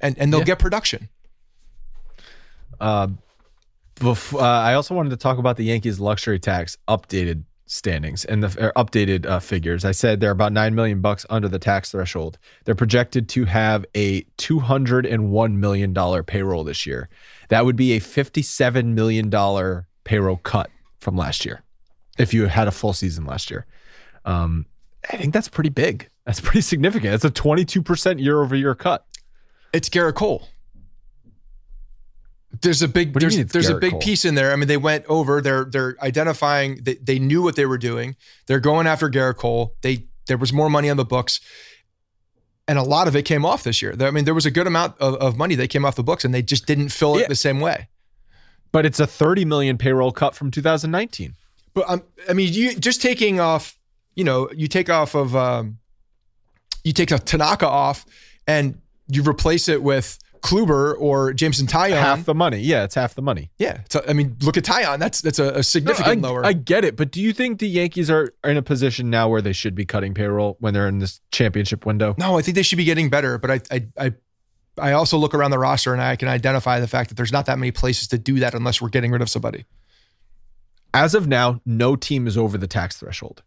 [0.00, 0.46] and and they'll Yeah.
[0.46, 1.08] get production.
[2.80, 3.08] Uh,
[3.96, 8.42] before, uh, I also wanted to talk about the Yankees luxury tax updated standings and
[8.42, 9.84] the or updated uh, figures.
[9.84, 12.38] I said they're about nine million bucks under the tax threshold.
[12.64, 17.08] They're projected to have a two hundred and one million dollar payroll this year.
[17.48, 21.62] That would be a fifty-seven million dollar payroll cut from last year
[22.18, 23.66] if you had a full season last year.
[24.24, 24.66] Um,
[25.10, 26.08] I think that's pretty big.
[26.24, 27.14] That's pretty significant.
[27.14, 29.06] It's a twenty-two percent year-over-year cut.
[29.72, 30.48] It's Gerrit Cole.
[32.62, 34.00] There's a big What do you there's there's a big Cole?
[34.00, 34.52] piece in there.
[34.52, 35.40] I mean, they went over.
[35.40, 36.82] They're they're identifying.
[36.82, 38.16] They, they knew what they were doing.
[38.46, 39.74] They're going after Gerrit Cole.
[39.82, 41.40] They there was more money on the books,
[42.66, 43.94] and a lot of it came off this year.
[44.00, 46.24] I mean, there was a good amount of, of money that came off the books,
[46.24, 47.28] and they just didn't fill it Yeah.
[47.28, 47.88] the same way.
[48.72, 51.34] But it's a thirty million payroll cut from 2019.
[51.74, 53.76] But um, I mean, you just taking off.
[54.14, 55.78] You know, you take off of um,
[56.82, 58.04] you take a Tanaka off,
[58.46, 62.00] and you replace it with Kluber or Jameson Taillon.
[62.00, 62.58] half the money.
[62.58, 63.50] Yeah, it's half the money.
[63.58, 64.98] Yeah, so, I mean, look at Tyon.
[64.98, 66.44] That's that's a, a significant I, lower.
[66.44, 69.28] I get it, but do you think the Yankees are are in a position now
[69.28, 72.14] where they should be cutting payroll when they're in this championship window?
[72.18, 73.38] no, I think they should be getting better.
[73.38, 74.12] But I, I, I,
[74.78, 77.46] I also look around the roster and I can identify the fact that there's not
[77.46, 79.64] that many places to do that unless we're getting rid of somebody.
[80.94, 83.42] As of now, no team is over the tax threshold.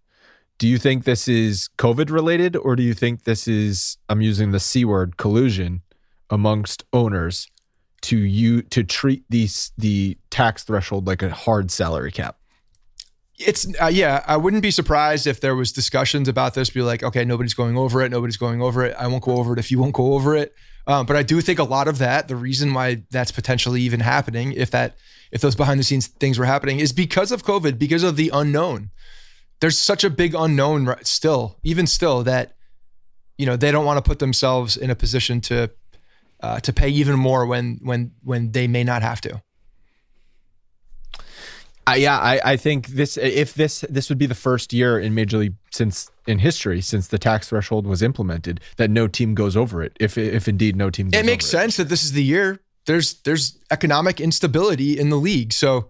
[0.58, 4.52] Do you think this is COVID related, or do you think this is I'm using
[4.52, 5.82] the c word collusion
[6.32, 7.48] amongst owners
[8.02, 12.38] to you to treat these the tax threshold like a hard salary cap?
[13.38, 14.24] It's uh, yeah.
[14.28, 16.70] I wouldn't be surprised if there was discussions about this.
[16.70, 18.10] Be like, okay, nobody's going over it.
[18.10, 18.96] Nobody's going over it.
[18.98, 20.56] I won't go over it if you won't go over it.
[20.88, 24.00] Um, but I do think a lot of that, the reason why that's potentially even
[24.00, 24.98] happening, if that,
[25.32, 28.32] if those behind the scenes things were happening, is because of COVID, because of the
[28.34, 28.90] unknown.
[29.60, 32.56] There's such a big unknown still, even still, that
[33.38, 35.70] you know they don't want to put themselves in a position to
[36.42, 39.42] uh, to pay even more when when when they may not have to.
[41.88, 45.16] Uh, yeah, I, I think this if this this would be the first year in
[45.16, 49.58] Major League since in history since the tax threshold was implemented that no team goes
[49.58, 49.98] over it.
[50.00, 52.60] If if indeed no team, goes it makes sense that this is the year.
[52.86, 55.90] There's there's economic instability in the league, so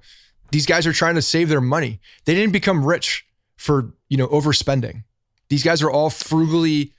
[0.52, 2.00] these guys are trying to save their money.
[2.26, 3.26] They didn't become rich
[3.58, 5.04] for you know overspending.
[5.50, 6.94] These guys are all frugally.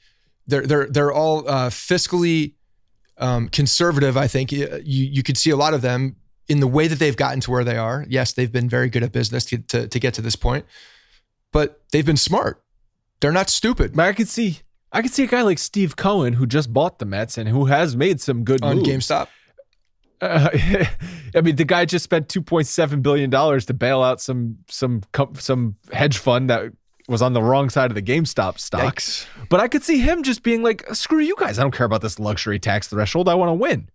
[0.47, 2.55] They're they're they're all uh, fiscally
[3.23, 4.17] um, conservative.
[4.17, 6.17] I think you you could see a lot of them
[6.49, 8.05] in the way that they've gotten to where they are.
[8.09, 10.67] Yes, they've been very good at business to to, to get to this point,
[11.53, 12.63] but they've been smart.
[13.21, 14.59] They're not stupid But I could see
[14.91, 17.67] I could see a guy like Steve Cohen who just bought the Mets and who
[17.67, 18.89] has made some good on moves.
[18.89, 19.29] GameStop.
[20.21, 20.49] Uh,
[21.35, 24.59] I mean, the guy just spent two point seven billion dollars to bail out some
[24.69, 25.03] some
[25.35, 26.73] some hedge fund that
[27.09, 28.97] was on the wrong side of the GameStop stock.
[28.97, 29.27] Yikes.
[29.49, 31.59] But I could see him just being like, "Screw you guys!
[31.59, 33.29] I don't care about this luxury tax threshold.
[33.29, 33.89] I want to win."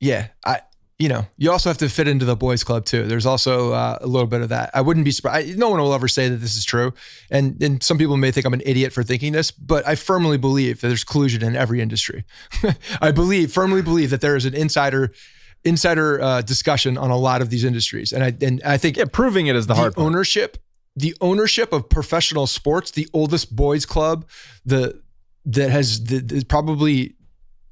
[0.00, 0.60] Yeah, I
[0.98, 3.04] you know you also have to fit into the boys club too.
[3.06, 4.70] There's also uh, a little bit of that.
[4.74, 5.58] I wouldn't be surprised.
[5.58, 6.92] No one will ever say that this is true,
[7.30, 10.38] and and some people may think I'm an idiot for thinking this, but I firmly
[10.38, 12.24] believe that there's collusion in every industry.
[13.00, 15.12] I believe firmly believe that there is an insider
[15.64, 19.04] insider uh, discussion on a lot of these industries, and I and I think Yeah,
[19.12, 20.04] proving it is the, the hard part.
[20.04, 20.58] ownership
[20.96, 24.26] the ownership of professional sports the oldest boys club
[24.66, 25.00] the
[25.44, 27.14] that has the, the- probably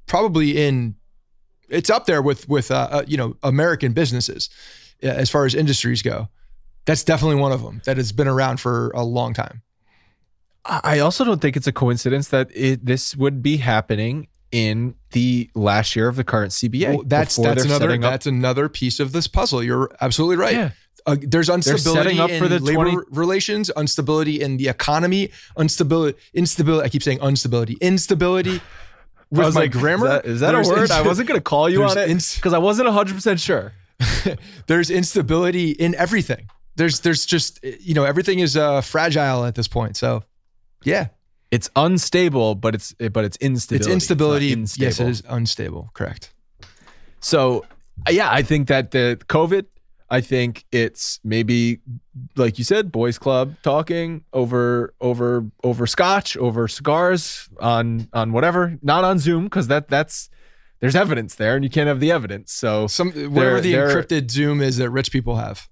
[0.07, 0.95] probably in
[1.69, 4.49] it's up there with with uh, uh, you know american businesses
[5.03, 6.29] as far as industries go
[6.87, 9.63] that's definitely one of them that has been around for a long time
[10.65, 14.95] I I also don't think it's a coincidence that it, this would be happening in
[15.13, 16.89] the last year of the current CBA.
[16.89, 20.71] Well, that's that's another that's another piece of this puzzle you're absolutely right Yeah.
[21.07, 26.19] Uh, there's instability up in for the labor 20 relations, instability in the economy, instability,
[26.35, 26.85] instability.
[26.87, 28.61] I keep saying instability, instability.
[29.33, 30.79] I was my like, grammar, Is that, is that a word?
[30.83, 33.73] inst- I wasn't going to call you on it because I wasn't 100% sure.
[34.67, 36.49] there's instability in everything.
[36.77, 39.97] There's there's just you know everything is uh, fragile at this point.
[39.97, 40.23] So
[40.83, 41.09] yeah,
[41.51, 43.85] It's unstable, but it's but it's instability.
[43.85, 44.57] it's instability.
[44.57, 45.91] not yes, it is unstable.
[45.95, 46.33] Correct.
[47.21, 47.67] So,
[48.09, 49.67] yeah, I think that the COVID,
[50.11, 51.81] I think it's maybe
[52.37, 58.79] like you said, boys club talking over over over scotch, over cigars on on whatever,
[58.83, 60.29] not on Zoom because that that's
[60.81, 62.53] there's evidence there and you can't have the evidence.
[62.53, 65.69] So Some whatever the encrypted Zoom is that rich people have.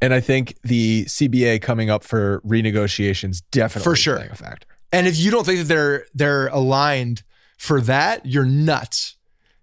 [0.00, 4.16] And I think the CBA coming up for renegotiations definitely For sure.
[4.16, 4.66] a factor.
[4.92, 7.22] And if you don't think that they're they're aligned
[7.58, 9.16] for that, you're nuts.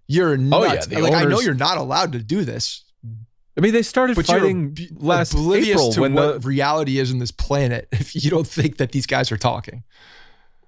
[0.06, 0.86] You're nuts.
[0.88, 2.84] Oh, yeah, the like I know you're not allowed to do this,
[3.56, 6.48] I mean, they started but you're fighting ob- last oblivious April to when what the,
[6.48, 7.88] reality is in this planet.
[7.92, 9.84] If you don't think that these guys are talking,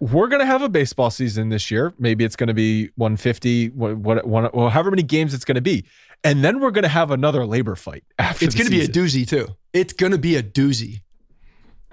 [0.01, 1.95] we're going to have a baseball season this year.
[1.99, 5.55] Maybe it's going to be 150, what, what, one, well, however many games it's going
[5.57, 5.85] to be.
[6.23, 8.89] And then we're going to have another labor fight after it's going to be a
[8.89, 9.49] doozy too.
[9.73, 11.03] It's going to be a doozy.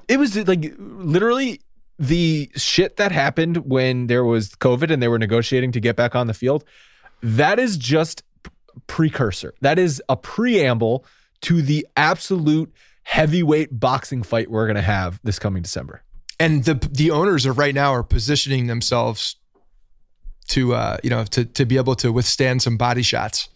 [0.07, 1.61] It was like literally
[1.97, 6.15] the shit that happened when there was COVID and they were negotiating to get back
[6.15, 6.63] on the field.
[7.21, 8.23] That is just
[8.87, 9.53] precursor.
[9.61, 11.05] That is a preamble
[11.41, 12.71] to the absolute
[13.03, 16.03] heavyweight boxing fight we're going to have this coming December.
[16.39, 19.35] and the the owners of right now are positioning themselves
[20.47, 23.49] to uh you know to to be able to withstand some body shots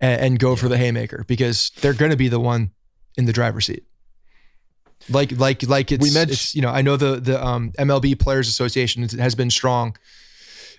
[0.00, 2.70] and, and go for the haymaker because they're going to be the one
[3.16, 3.84] in the driver's seat.
[5.08, 8.18] Like like like it's, We mentioned- it's you know I know the the um, MLB
[8.18, 9.96] Players Association has been strong,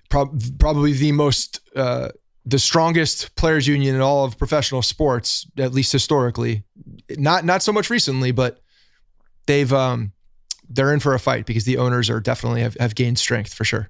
[0.10, 2.10] prob- probably the most uh,
[2.46, 6.64] the strongest players union in all of professional sports at least historically.
[7.12, 8.60] Not not so much recently, but
[9.46, 10.14] they've um
[10.70, 13.66] they're in for a fight because the owners are definitely have, have gained strength for
[13.66, 13.90] sure.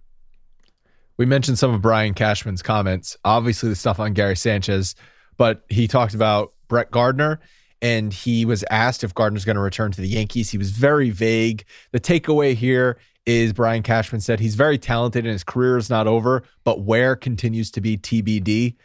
[1.18, 4.96] We mentioned some of Brian Cashman's comments, obviously the stuff on Gary Sanchez,
[5.38, 7.42] but he talked about Brett Gardner
[7.82, 10.50] and he was asked if Gardner's going to return to the Yankees.
[10.50, 11.66] He was very vague.
[11.92, 16.08] The takeaway here is Brian Cashman said he's very talented and his career is not
[16.08, 18.76] over, but where continues to be TBD.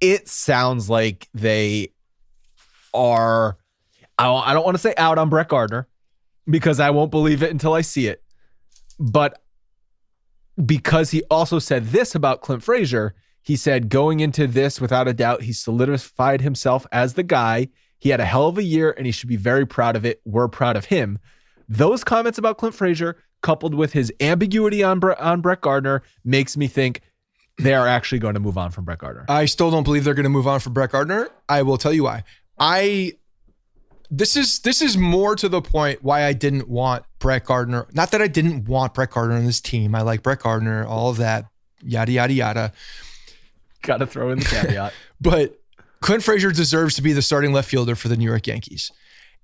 [0.00, 1.92] It sounds like they
[2.94, 3.58] are,
[4.18, 5.88] I don't, want to say out on Brett Gardner
[6.48, 8.22] because I won't believe it until I see it.
[8.98, 9.40] But
[10.64, 13.14] because he also said this about Clint Frazier.
[13.42, 17.68] He said going into this, without a doubt, he solidified himself as the guy.
[17.98, 20.20] He had a hell of a year and he should be very proud of it.
[20.24, 21.18] We're proud of him.
[21.68, 26.56] Those comments about Clint Frazier, coupled with his ambiguity on, Bre- on Brett Gardner, makes
[26.56, 27.00] me think
[27.58, 29.24] they are actually going to move on from Brett Gardner.
[29.28, 31.28] I still don't believe they're going to move on from Brett Gardner.
[31.48, 32.24] I will tell you why.
[32.58, 33.14] I
[34.10, 37.86] this is this is more to the point why I didn't want Brett Gardner.
[37.92, 39.94] Not that I didn't want Brett Gardner on this team.
[39.94, 41.46] I like Brett Gardner, all of that,
[41.82, 42.72] yada yada yada.
[43.82, 44.92] Got to throw in the caveat.
[45.22, 45.60] But
[46.00, 48.90] Clint Frazier deserves to be the starting left fielder for the New York Yankees.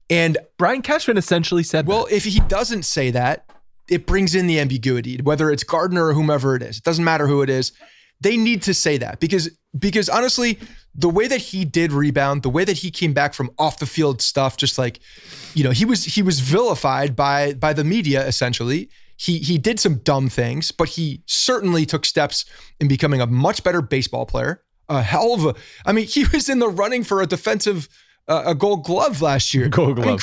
[0.09, 2.15] And Brian Cashman essentially said, well, that.
[2.15, 3.51] if he doesn't say that,
[3.89, 6.79] it brings in the ambiguity, whether it's Gardner or whomever it is.
[6.79, 7.73] It doesn't matter who it is.
[8.21, 10.59] They need to say that because because honestly,
[10.95, 13.87] the way that he did rebound, the way that he came back from off the
[13.87, 15.01] field stuff, just like,
[15.55, 18.89] you know, he was he was vilified by by the media essentially.
[19.19, 22.45] He he did some dumb things, but he certainly took steps
[22.81, 24.63] in becoming a much better baseball player.
[24.89, 27.89] A hell of a, I mean, he was in the running for a defensive
[28.29, 29.69] uh, a Gold Glove last year.
[29.69, 30.21] Gold Glove, I mean, Glove.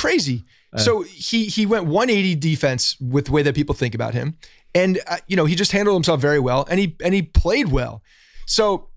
[0.74, 0.84] Crazy.
[0.84, 4.36] So he he went 180 defense with the way that people think about him,
[4.74, 7.68] and uh, you know he just handled himself very well, and he and he played
[7.68, 8.02] well.
[8.46, 8.88] So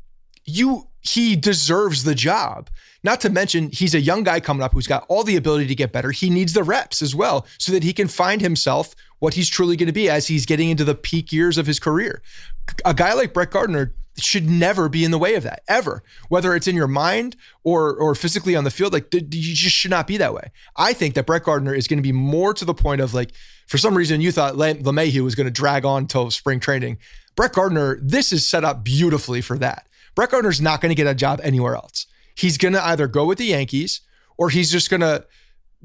[0.45, 2.69] you he deserves the job.
[3.03, 5.75] Not to mention he's a young guy coming up who's got all the ability to
[5.75, 6.11] get better.
[6.11, 9.77] He needs the reps as well so that he can find himself what he's truly
[9.77, 12.21] going to be as he's getting into the peak years of his career.
[12.83, 16.55] A guy like Brett Gardner should never be in the way of that ever, whether
[16.55, 18.93] it's in your mind or or physically on the field.
[18.93, 20.51] Like th- you just should not be that way.
[20.75, 23.31] I think that Brett Gardner is going to be more to the point of like,
[23.67, 26.97] for some reason you thought Le- LeMahieu was going to drag on till spring training.
[27.35, 29.87] Brett Gardner, this is set up beautifully for that.
[30.15, 32.07] Brett Gardner's not going to get a job anywhere else.
[32.35, 34.01] He's going to either go with the Yankees
[34.37, 35.25] or he's just going to,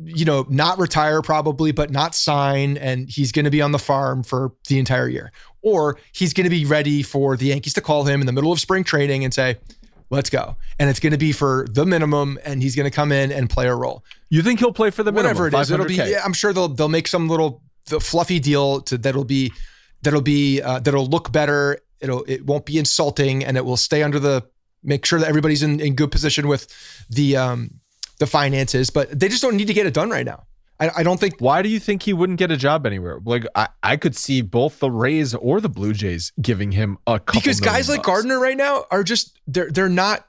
[0.02, 2.78] you know, not retire probably, but not sign.
[2.78, 5.32] And he's going to be on the farm for the entire year.
[5.62, 8.52] Or he's going to be ready for the Yankees to call him in the middle
[8.52, 9.58] of spring training and say,
[10.10, 10.56] let's go.
[10.78, 13.48] And it's going to be for the minimum and he's going to come in and
[13.48, 14.04] play a role.
[14.28, 16.52] you think he'll play for the minimum, Whatever it is, it'll be, yeah, I'm sure
[16.52, 19.52] they'll, they'll make some little the fluffy deal to that'll be,
[20.02, 21.78] that'll be, uh, that'll look better.
[22.00, 24.44] It'll, it won't be insulting and it will stay under the,
[24.84, 26.68] make sure that everybody's in, in good position with
[27.08, 27.80] the, um,
[28.18, 30.44] the finances, but they just don't need to get it done right now.
[30.82, 33.20] I, I don't think Why do you think he wouldn't get a job anywhere?
[33.24, 37.20] Like I, I could see both the Rays or the Blue Jays giving him a
[37.20, 38.06] couple because guys million like.
[38.06, 40.26] Gardner right now are just they're they're not.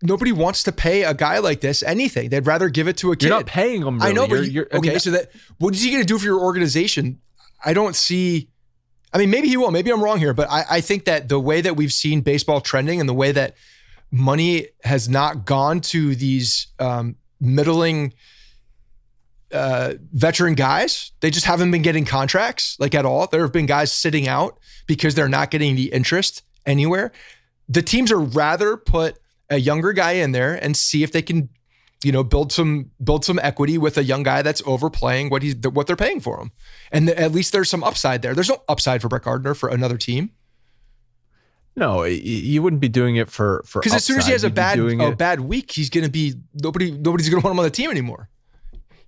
[0.00, 2.28] Nobody wants to pay a guy like this anything.
[2.28, 3.26] They'd rather give it to a kid.
[3.28, 4.00] You're not paying him.
[4.00, 4.98] I know, but You're- you- you're- I mean, okay.
[5.00, 7.18] so that what is he going to do for your organization?
[7.64, 8.50] I don't see.
[9.12, 9.72] I mean, maybe he will.
[9.72, 12.60] Maybe I'm wrong here, but I, I think that the way that we've seen baseball
[12.60, 13.56] trending and the way that
[14.12, 18.12] money has not gone to these um, middling
[19.52, 23.26] uh, veteran guys, they just haven't been getting contracts like at all.
[23.26, 27.12] There have been guys sitting out because they're not getting the interest anywhere.
[27.68, 29.18] The teams are rather put
[29.50, 31.48] a younger guy in there and see if they can
[32.04, 35.56] you know, build some build some equity with a young guy that's overplaying what he's
[35.72, 36.52] what they're paying for him,
[36.92, 38.34] and at least there's some upside there.
[38.34, 40.30] There's no upside for Brett Gardner for another team.
[41.74, 44.46] No, you wouldn't be doing it for for because as soon as he has a
[44.46, 46.92] You'd bad a it- bad week, he's going to be nobody.
[46.92, 48.28] Nobody's going to want him on the team anymore.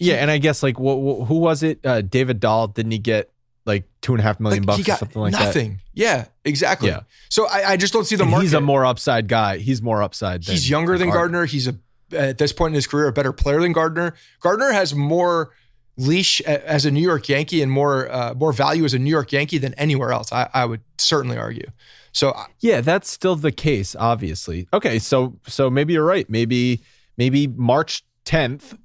[0.00, 1.84] Yeah, and I guess like wh- wh- who was it?
[1.84, 3.30] Uh, David Dahl didn't he get
[3.66, 5.44] like two and a half million Like, bucks he or something like that?
[5.44, 5.80] nothing.
[5.94, 6.88] Yeah, exactly.
[6.88, 7.00] Yeah.
[7.28, 8.44] So I, I just don't see the And market.
[8.44, 9.58] he's a more upside guy.
[9.58, 10.42] He's more upside.
[10.44, 11.44] Than, He's younger than Gardner.
[11.44, 11.76] He's a
[12.12, 14.14] at this point in his career a better player than Gardner.
[14.40, 15.52] Gardner has more
[15.96, 19.30] leash as a New York Yankee and more uh, more value as a New York
[19.32, 20.32] Yankee than anywhere else.
[20.32, 21.70] I, I would certainly argue.
[22.12, 24.66] So I- Yeah, that's still the case, obviously.
[24.72, 26.28] Okay, so so maybe you're right.
[26.30, 26.80] Maybe
[27.18, 28.76] maybe March 10th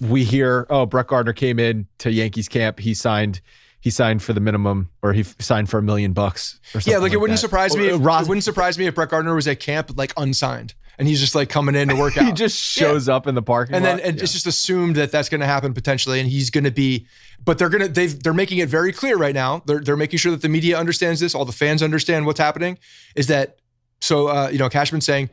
[0.00, 2.80] we hear, oh, Brett Gardner came in to Yankees camp.
[2.80, 3.40] He signed
[3.80, 6.90] he signed for the minimum or he f- signed for a million bucks or something.
[6.92, 7.40] yeah, like, it wouldn't that.
[7.46, 7.90] surprise me.
[7.90, 10.72] Or, If, Ros- it wouldn't surprise me if Brett Gardner was at camp like unsigned
[10.98, 12.24] and he's just like coming in to work out.
[12.24, 14.06] he just shows up in the parking and then lot.
[14.06, 17.06] and it's just assumed that that's going to happen potentially, and he's going to be.
[17.44, 19.62] But they're gonna they they're making it very clear right now.
[19.66, 22.78] They're they're making sure that the media understands this, all the fans understand what's happening.
[23.14, 23.58] Is that
[24.00, 24.28] so?
[24.28, 25.28] Uh, you know, Cashman saying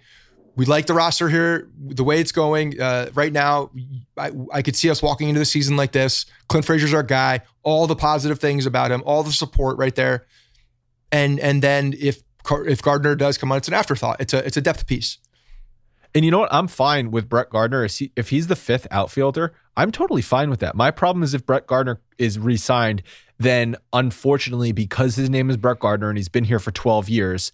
[0.57, 3.69] we like the roster here, the way it's going uh, right now.
[4.17, 6.25] I, I could see us walking into the season like this.
[6.49, 7.41] Clint Frazier's our guy.
[7.63, 10.25] All the positive things about him, all the support right there,
[11.11, 14.19] and and then if if Gardner does come on, it's an afterthought.
[14.19, 15.19] It's a it's a depth piece.
[16.13, 16.53] And you know what?
[16.53, 17.87] I'm fine with Brett Gardner.
[17.87, 20.75] He, if he's the fifth outfielder, I'm totally fine with that.
[20.75, 23.01] My problem is if Brett Gardner is re signed,
[23.39, 27.51] then unfortunately, because his name is Brett Gardner and he's been here for 12 years,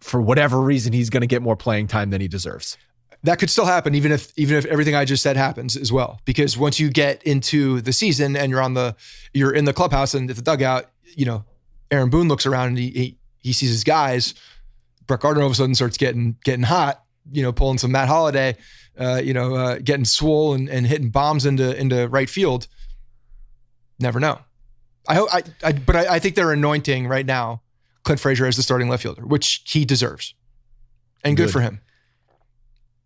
[0.00, 2.76] for whatever reason, he's going to get more playing time than he deserves.
[3.26, 6.20] That could still happen even if even if everything I just said happens as well.
[6.24, 8.94] Because once you get into the season and you're on the
[9.34, 11.44] you're in the clubhouse and at the dugout, you know,
[11.90, 14.34] Aaron Boone looks around and he he, he sees his guys.
[15.08, 17.02] Brett Gardner all of a sudden starts getting getting hot,
[17.32, 18.56] you know, pulling some Matt Holliday,
[18.96, 22.68] uh, you know, uh, getting swole and, and hitting bombs into into right field.
[23.98, 24.38] Never know.
[25.08, 27.62] I hope I, I but I, I think they're anointing right now
[28.04, 30.34] Clint Frazier as the starting left fielder, which he deserves.
[31.24, 31.52] And good Good.
[31.52, 31.80] for him.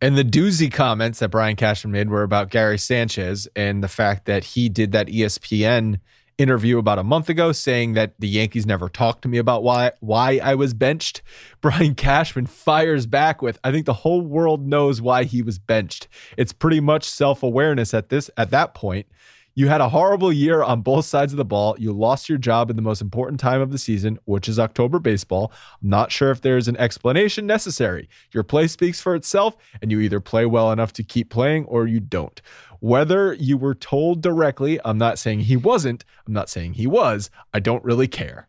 [0.03, 4.24] And the doozy comments that Brian Cashman made were about Gary Sanchez and the fact
[4.24, 6.01] that he did that ESPN
[6.38, 9.92] interview about a month ago saying that the Yankees never talked to me about why
[10.01, 11.20] why I was benched.
[11.61, 16.09] Brian Cashman fires back with I think the whole world knows why he was benched.
[16.38, 19.07] It's pretty much self-awareness at this at that point.
[19.55, 21.76] You had a horrible year on both sides of the ball.
[21.78, 24.98] You lost your job in the most important time of the season, which is October
[24.98, 25.53] baseball.
[25.82, 28.09] I'm not sure if there's an explanation necessary.
[28.32, 31.86] Your play speaks for itself, and you either play well enough to keep playing or
[31.86, 32.40] you don't.
[32.78, 37.30] Whether you were told directly, I'm not saying he wasn't, I'm not saying he was,
[37.53, 38.48] I don't really care.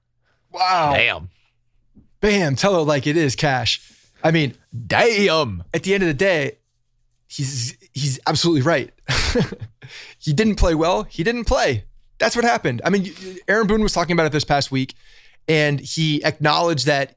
[0.52, 0.94] Wow.
[0.94, 1.30] Damn.
[2.22, 3.82] Bam, tell it like it is, Cash.
[4.24, 4.54] I mean,
[4.88, 5.64] Damn.
[5.74, 6.58] at the end of the day,
[7.28, 8.94] he's he's absolutely right.
[10.22, 11.04] he didn't play well.
[11.04, 11.86] He didn't play.
[12.20, 12.82] That's what happened.
[12.86, 13.12] I mean,
[13.48, 14.94] Aaron Boone was talking about it this past week,
[15.48, 17.16] and he acknowledged that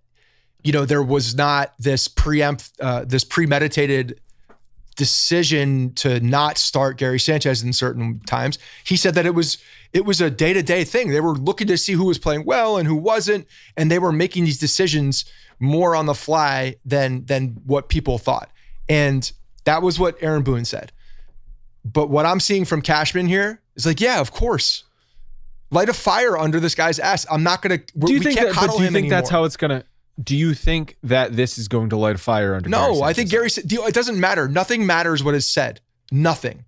[0.63, 4.19] you know there was not this preempt, uh, this premeditated
[4.97, 8.59] decision to not start Gary Sanchez in certain times.
[8.85, 9.59] He said that it was
[9.93, 11.11] it was a day to day thing.
[11.11, 13.47] They were looking to see who was playing well and who wasn't,
[13.77, 15.27] and they were making these decisions
[15.61, 18.51] more on the fly than than what people thought.
[18.89, 19.31] And
[19.65, 20.93] that was what Aaron Boone said.
[21.85, 24.85] But what I'm seeing from Cashman here is like, yeah, of course.
[25.71, 27.27] Light a fire under this guy's ass.
[27.31, 27.79] I'm not gonna.
[27.79, 29.85] Do you we think can't that, do you him think that's how it's gonna
[30.23, 33.31] do you think that this is going to light a fire under No, I think
[33.31, 33.51] Gary.
[33.51, 34.47] said- It doesn't matter.
[34.49, 35.81] Nothing matters what is said.
[36.13, 36.65] Nothing.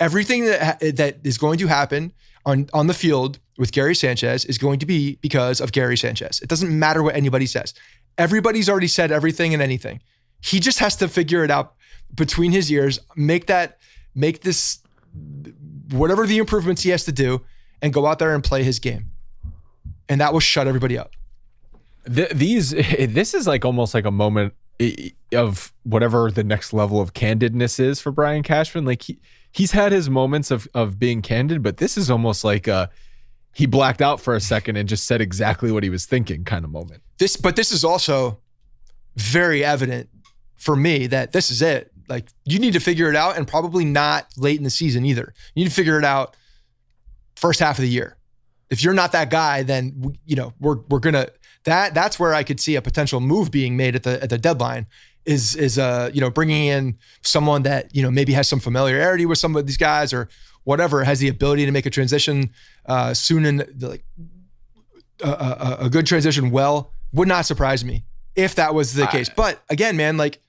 [0.00, 2.12] Everything that that is going to happen
[2.44, 6.40] on on the field with Gary Sanchez is going to be because of Gary Sanchez.
[6.40, 7.74] It doesn't matter what anybody says.
[8.18, 10.00] Everybody's already said everything and anything.
[10.40, 11.74] He just has to figure it out
[12.14, 12.98] between his ears.
[13.14, 13.76] Make that.
[14.14, 14.80] Make this.
[15.90, 17.42] Whatever the improvements he has to do,
[17.82, 19.10] and go out there and play his game.
[20.08, 21.12] And that will shut everybody up.
[22.12, 24.54] Th- these this is like almost like a moment
[25.32, 28.84] of whatever the next level of candidness is for Brian Cashman.
[28.84, 29.18] Like he
[29.52, 32.88] he's had his moments of of being candid, but this is almost like uh
[33.52, 36.64] he blacked out for a second and just said exactly what he was thinking kind
[36.64, 37.02] of moment.
[37.18, 38.38] this but this is also
[39.16, 40.08] very evident
[40.56, 43.84] for me that this is it like you need to figure it out and probably
[43.84, 46.36] not late in the season either you need to figure it out
[47.36, 48.16] first half of the year
[48.68, 51.26] if you're not that guy then you know we're we're gonna
[51.64, 54.38] that that's where i could see a potential move being made at the at the
[54.38, 54.86] deadline
[55.24, 59.24] is is uh you know bringing in someone that you know maybe has some familiarity
[59.24, 60.28] with some of these guys or
[60.64, 62.50] whatever has the ability to make a transition
[62.86, 64.04] uh soon and like
[65.22, 68.04] a, a, a good transition well would not surprise me
[68.36, 69.28] if that was the case.
[69.28, 70.40] But again, man, like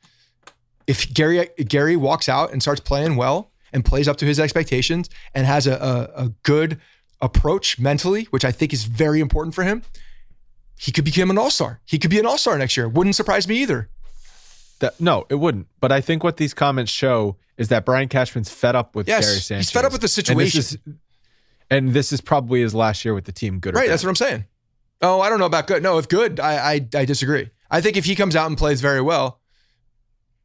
[0.91, 5.09] if Gary Gary walks out and starts playing well and plays up to his expectations
[5.33, 6.79] and has a, a, a good
[7.21, 9.83] approach mentally, which I think is very important for him,
[10.77, 11.79] he could become an all star.
[11.85, 12.87] He could be an all star next year.
[12.89, 13.89] Wouldn't surprise me either.
[14.79, 15.67] That, no, it wouldn't.
[15.79, 19.25] But I think what these comments show is that Brian Cashman's fed up with Yes,
[19.25, 19.67] Gary Sanchez.
[19.67, 20.41] he's fed up with the situation.
[20.41, 20.77] And this, is,
[21.69, 23.59] and this is probably his last year with the team.
[23.59, 23.87] Good, or Right.
[23.89, 24.45] That's what I'm saying.
[25.03, 25.81] Oh, I don't know about good.
[25.83, 27.49] No, if good, I, I I disagree.
[27.71, 29.40] I think if he comes out and plays very well,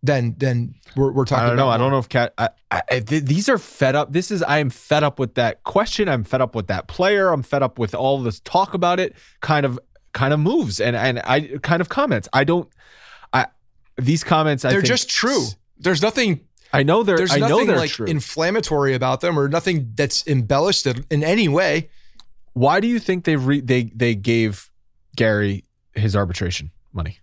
[0.07, 1.45] then then we're, we're talking.
[1.45, 1.65] I don't know.
[1.65, 2.33] about I don't know if cat.
[2.39, 4.13] I, I, th- these are fed up.
[4.13, 4.43] This is.
[4.43, 6.09] I am fed up with that question.
[6.09, 7.33] I'm fed up with that player.
[7.33, 9.15] I'm fed up with all this talk about it.
[9.41, 9.79] Kind of,
[10.13, 12.29] kind of moves and and I kind of comments.
[12.33, 12.69] I don't.
[13.33, 13.47] I
[13.97, 14.65] these comments.
[14.65, 15.47] I They're just true.
[15.79, 16.41] There's nothing.
[16.73, 17.17] I know they're.
[17.17, 18.07] There's I know nothing they're like true.
[18.07, 21.91] inflammatory about them, or nothing that's embellished in any way.
[22.55, 24.71] Why do you think they re, they they gave
[25.15, 27.19] Gary his arbitration money?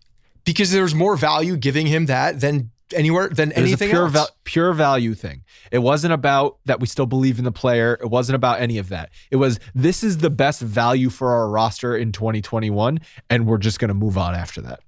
[0.46, 4.04] Because there's more value giving him that than anywhere than It was anything a pure
[4.04, 4.12] else.
[4.14, 5.44] val- pure value thing.
[5.72, 7.98] It wasn't about that we still believe in the player.
[8.02, 9.10] It wasn't about any of that.
[9.32, 13.80] It was this is the best value for our roster in 2021 and we're just
[13.80, 14.80] going to move on after that.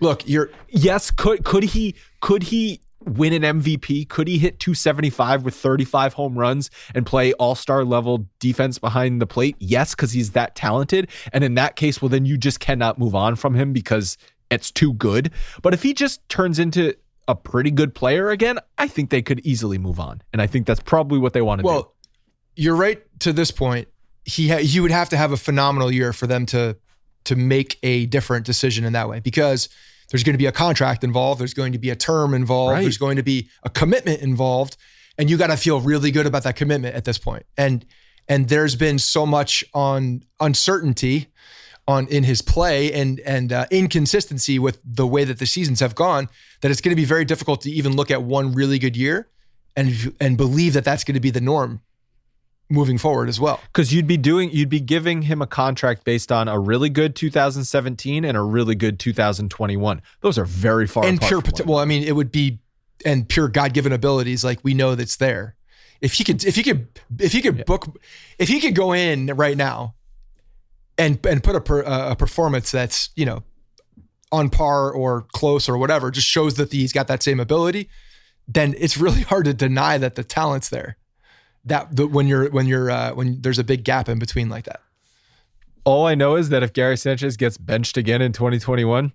[0.00, 4.08] Look, you're Yes, could could he could he win an MVP?
[4.08, 9.26] Could he hit 275 with 35 home runs and play all-star level defense behind the
[9.26, 9.56] plate?
[9.58, 11.08] Yes, cuz he's that talented.
[11.32, 14.16] And in that case, well then you just cannot move on from him because
[14.52, 15.30] it's too good.
[15.62, 16.94] But if he just turns into
[17.28, 20.22] a pretty good player again, I think they could easily move on.
[20.32, 21.68] And I think that's probably what they want to do.
[21.68, 21.94] well.
[22.54, 23.88] You're right to this point.
[24.24, 26.76] He ha- he would have to have a phenomenal year for them to
[27.24, 29.68] to make a different decision in that way because
[30.10, 31.40] there's going to be a contract involved.
[31.40, 32.72] There's going to be a term involved.
[32.72, 32.82] Right.
[32.82, 34.76] There's going to be a commitment involved,
[35.16, 37.46] and you got to feel really good about that commitment at this point.
[37.56, 37.86] And
[38.28, 41.28] and there's been so much on uncertainty
[41.92, 45.94] on in his play and and uh, inconsistency with the way that the seasons have
[45.94, 46.28] gone
[46.60, 49.28] that it's going to be very difficult to even look at one really good year
[49.76, 51.80] and and believe that that's going to be the norm
[52.72, 53.60] moving forward as well.
[53.66, 57.14] Because you'd be doing, you'd be giving him a contract based on a really good
[57.14, 60.02] 2017 and a really good 2021.
[60.20, 62.58] Those are very far and apart pure well i mean it would be
[63.04, 65.54] and pure god-given abilities like we know that's there
[66.00, 66.88] if he could if he could
[67.18, 68.00] if he could book
[68.38, 69.94] if he could go in right now
[70.98, 73.42] and and put a per, a performance that's you know
[74.30, 77.88] on par or close or whatever just shows that he's got that same ability
[78.48, 80.96] then it's really hard to deny that the talent's there
[81.64, 84.64] that the, when you're when you're uh, when there's a big gap in between like
[84.64, 84.80] that
[85.84, 89.12] All I know is that if Gary Sanchez gets benched again in 2021,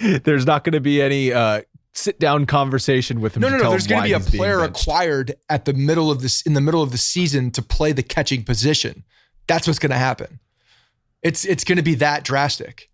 [0.24, 1.62] there's not going to be any uh,
[1.92, 3.42] sit down conversation with him.
[3.42, 3.70] No, no, no.
[3.70, 6.82] There's going to be a player acquired at the middle of this in the middle
[6.82, 9.04] of the season to play the catching position.
[9.46, 10.40] That's what's going to happen.
[11.22, 12.90] It's it's going to be that drastic.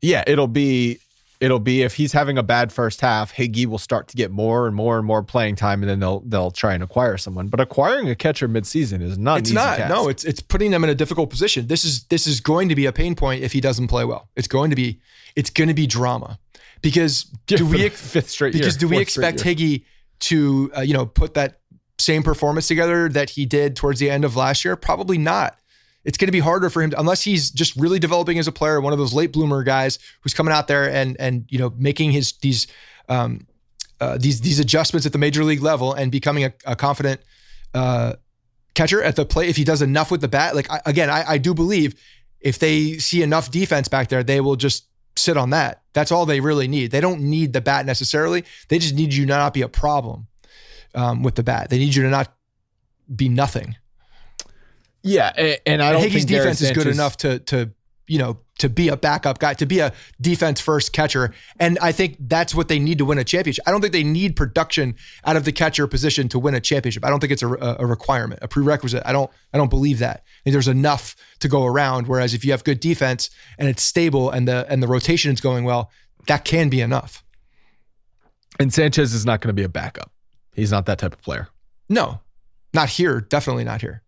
[0.00, 0.98] Yeah, it'll be
[1.42, 4.66] it'll be if he's having a bad first half, Higgy will start to get more
[4.66, 7.48] and more and more playing time, and then they'll they'll try and acquire someone.
[7.48, 9.40] But acquiring a catcher midseason is not.
[9.40, 9.78] it's not.
[9.78, 9.90] task.
[9.90, 11.66] No, it's it's putting them in a difficult position.
[11.66, 14.28] This is this is going to be a pain point if he doesn't play well.
[14.36, 15.00] It's going to be
[15.34, 16.38] it's going to be drama
[16.80, 19.84] because do we fifth straight because year, do we expect Higgy
[20.20, 21.60] to uh, you know put that
[22.02, 24.76] same performance together that he did towards the end of last year?
[24.76, 25.58] Probably not.
[26.04, 28.52] It's going to be harder for him to, unless he's just really developing as a
[28.52, 31.72] player, one of those late bloomer guys who's coming out there and and you know
[31.76, 32.66] making his these
[33.08, 33.46] um,
[34.00, 37.20] uh, these these adjustments at the major league level and becoming a, a confident
[37.72, 38.14] uh,
[38.74, 39.48] catcher at the plate.
[39.48, 41.94] If he does enough with the bat, like I, again, I, I do believe
[42.40, 45.82] if they see enough defense back there, they will just sit on that.
[45.92, 46.90] That's all they really need.
[46.90, 48.44] They don't need the bat necessarily.
[48.68, 50.26] They just need you to not be a problem
[50.94, 51.70] um, with the bat.
[51.70, 52.32] They need you to not
[53.14, 53.76] be nothing.
[55.02, 57.70] Yeah, a- and I don't Higgins' think Gary defense is good enough to to
[58.06, 61.90] you know to be a backup guy, to be a defense first catcher, and I
[61.90, 63.64] think that's what they need to win a championship.
[63.66, 67.04] I don't think they need production out of the catcher position to win a championship.
[67.04, 67.48] I don't think it's a,
[67.80, 69.02] a requirement, a prerequisite.
[69.04, 70.22] I don't I don't believe that.
[70.24, 72.06] I think there's enough to go around.
[72.06, 75.40] Whereas if you have good defense and it's stable and the and the rotation is
[75.40, 75.90] going well,
[76.28, 77.24] that can be enough.
[78.60, 80.12] And Sanchez is not going to be a backup.
[80.54, 81.48] He's not that type of player.
[81.88, 82.20] No,
[82.74, 83.20] not here.
[83.20, 84.02] Definitely not here.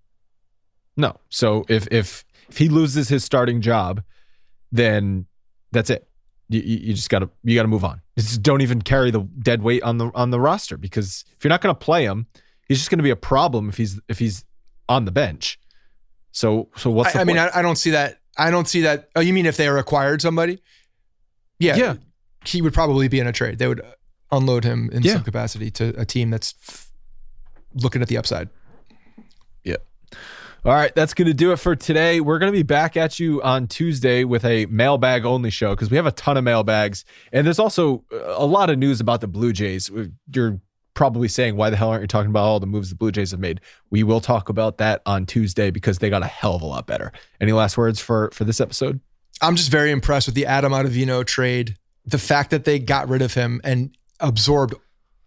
[0.96, 1.16] No.
[1.30, 4.02] So if if if he loses his starting job,
[4.70, 5.26] then
[5.72, 6.08] that's it.
[6.48, 8.00] You, you just gotta you gotta move on.
[8.16, 11.48] Just don't even carry the dead weight on the on the roster because if you're
[11.50, 12.26] not gonna play him,
[12.68, 14.44] he's just gonna be a problem if he's if he's
[14.88, 15.58] on the bench.
[16.32, 17.38] So so what's the I, I mean.
[17.38, 18.20] I, I don't see that.
[18.36, 19.08] I don't see that.
[19.16, 20.60] Oh, you mean if they acquired somebody?
[21.58, 21.94] Yeah, Yeah.
[22.44, 23.58] He would probably be in a trade.
[23.58, 23.80] They would
[24.36, 25.15] unload him in Yeah.
[25.15, 26.55] some capacity to a team that's
[27.74, 28.48] looking at the upside.
[29.65, 29.77] Yeah.
[30.65, 32.20] All right, that's going to do it for today.
[32.20, 35.90] We're going to be back at you on Tuesday with a mailbag only show because
[35.90, 37.05] we have a ton of mailbags.
[37.32, 39.90] And there's also uh, a lot of news about the Blue Jays.
[40.35, 40.61] You're
[40.94, 43.32] probably saying, why the hell aren't you talking about all the moves the Blue Jays
[43.32, 43.61] have made?
[43.90, 46.86] We will talk about that on Tuesday because they got a hell of a lot
[46.86, 47.12] better.
[47.43, 49.01] Any last words for for this episode?
[49.43, 51.77] I'm just very impressed with the Adam Ottavino trade.
[52.06, 54.74] The fact that they got rid of him and absorbed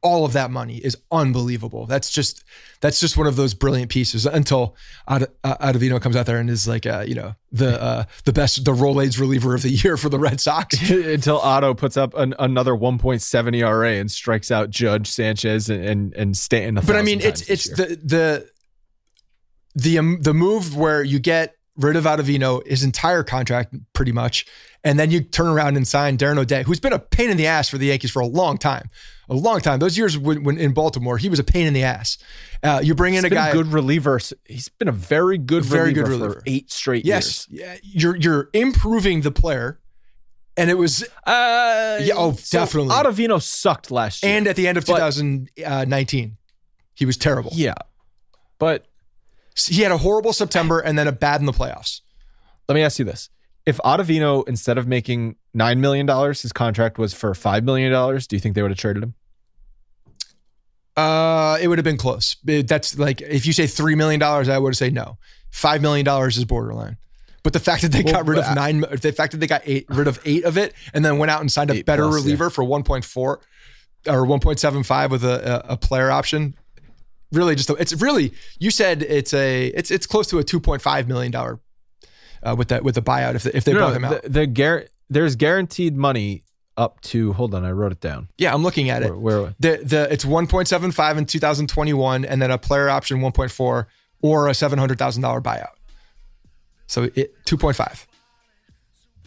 [0.07, 1.85] all of that money is unbelievable.
[1.85, 2.43] That's just
[2.81, 4.25] that's just one of those brilliant pieces.
[4.25, 4.75] Until
[5.07, 8.63] Ad, uh, comes out there and is like, uh, you know, the uh, the best
[8.63, 10.89] the Rolaids reliever of the year for the Red Sox.
[10.89, 16.13] Until Otto puts up an, another 1.7 ERA and strikes out Judge Sanchez and and,
[16.15, 16.83] and Stanton.
[16.85, 18.49] But I mean, it's it's the the
[19.75, 24.45] the um, the move where you get rid of Ottavino, his entire contract pretty much,
[24.83, 27.47] and then you turn around and sign Darren O'Day, who's been a pain in the
[27.47, 28.89] ass for the Yankees for a long time,
[29.29, 29.79] a long time.
[29.79, 32.17] Those years when, when in Baltimore, he was a pain in the ass.
[32.63, 34.19] Uh, you bring in He's a guy, a good reliever.
[34.45, 37.61] He's been a very good, very reliever good reliever for eight straight yes, years.
[37.61, 39.79] Yeah, you're you're improving the player.
[40.59, 42.89] And it was, uh, yeah, oh, so definitely.
[42.89, 46.37] Ottavino sucked last year, and at the end of 2019,
[46.95, 47.51] he was terrible.
[47.53, 47.75] Yeah,
[48.57, 48.87] but
[49.65, 52.01] he had a horrible September and then a bad in the playoffs.
[52.67, 53.29] Let me ask you this.
[53.65, 58.39] If Ottavino, instead of making $9 million, his contract was for $5 million, do you
[58.39, 59.13] think they would have traded him?
[60.95, 62.37] Uh, it would have been close.
[62.43, 65.17] That's like, if you say $3 million, I would say no.
[65.51, 66.97] $5 million is borderline.
[67.43, 69.61] But the fact that they well, got rid of nine, the fact that they got
[69.63, 72.15] eight, rid of eight of it and then went out and signed a better plus,
[72.15, 72.49] reliever yeah.
[72.49, 73.39] for 1.4 or
[74.05, 76.55] 1.75 with a, a, player option,
[77.31, 81.31] really just it's really you said it's a it's it's close to a 2.5 million
[81.31, 81.59] dollar
[82.43, 84.23] uh, with that with the buyout if they, if they no, bought him out.
[84.23, 86.43] The, the gar- there's guaranteed money
[86.77, 88.29] up to hold on, I wrote it down.
[88.37, 89.09] Yeah, I'm looking at it.
[89.09, 93.85] Where, where the the it's 1.75 in 2021 and then a player option 1.4
[94.21, 95.67] or a $700,000 buyout.
[96.87, 98.05] So it 2.5.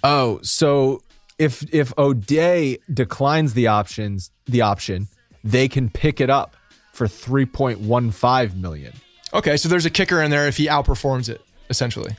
[0.03, 1.03] Oh, so
[1.39, 5.09] if if O'Day declines the options, the option,
[5.45, 6.57] they can pick it up
[7.01, 8.93] for 3.15 million.
[9.33, 11.41] Okay, so there's a kicker in there if he outperforms it,
[11.71, 12.15] essentially.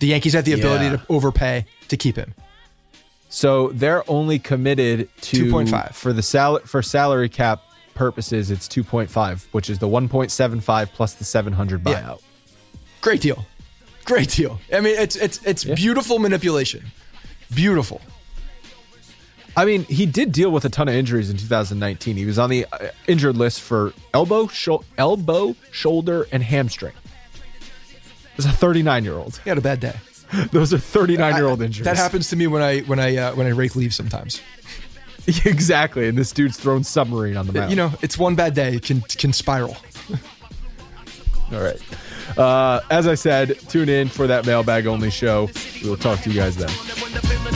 [0.00, 0.96] The Yankees have the ability yeah.
[0.96, 2.34] to overpay to keep him.
[3.28, 7.62] So they're only committed to 2.5 for the sal- for salary cap
[7.94, 8.50] purposes.
[8.50, 11.92] It's 2.5, which is the 1.75 plus the 700 buyout.
[11.92, 12.78] Yeah.
[13.02, 13.46] Great deal,
[14.04, 14.58] great deal.
[14.72, 15.76] I mean, it's it's it's yeah.
[15.76, 16.86] beautiful manipulation,
[17.54, 18.00] beautiful.
[19.56, 22.16] I mean, he did deal with a ton of injuries in 2019.
[22.16, 26.92] He was on the uh, injured list for elbow, sho- elbow, shoulder, and hamstring.
[28.36, 29.96] As a 39 year old, he had a bad day.
[30.52, 31.86] Those are 39 year old injuries.
[31.86, 34.42] That happens to me when I when I uh, when I rake leaves sometimes.
[35.44, 37.70] exactly, and this dude's thrown submarine on the mound.
[37.70, 38.74] You know, it's one bad day.
[38.74, 39.76] It can can spiral.
[41.52, 41.80] All right.
[42.36, 45.48] Uh, as I said, tune in for that mailbag only show.
[45.82, 47.55] We will talk to you guys then.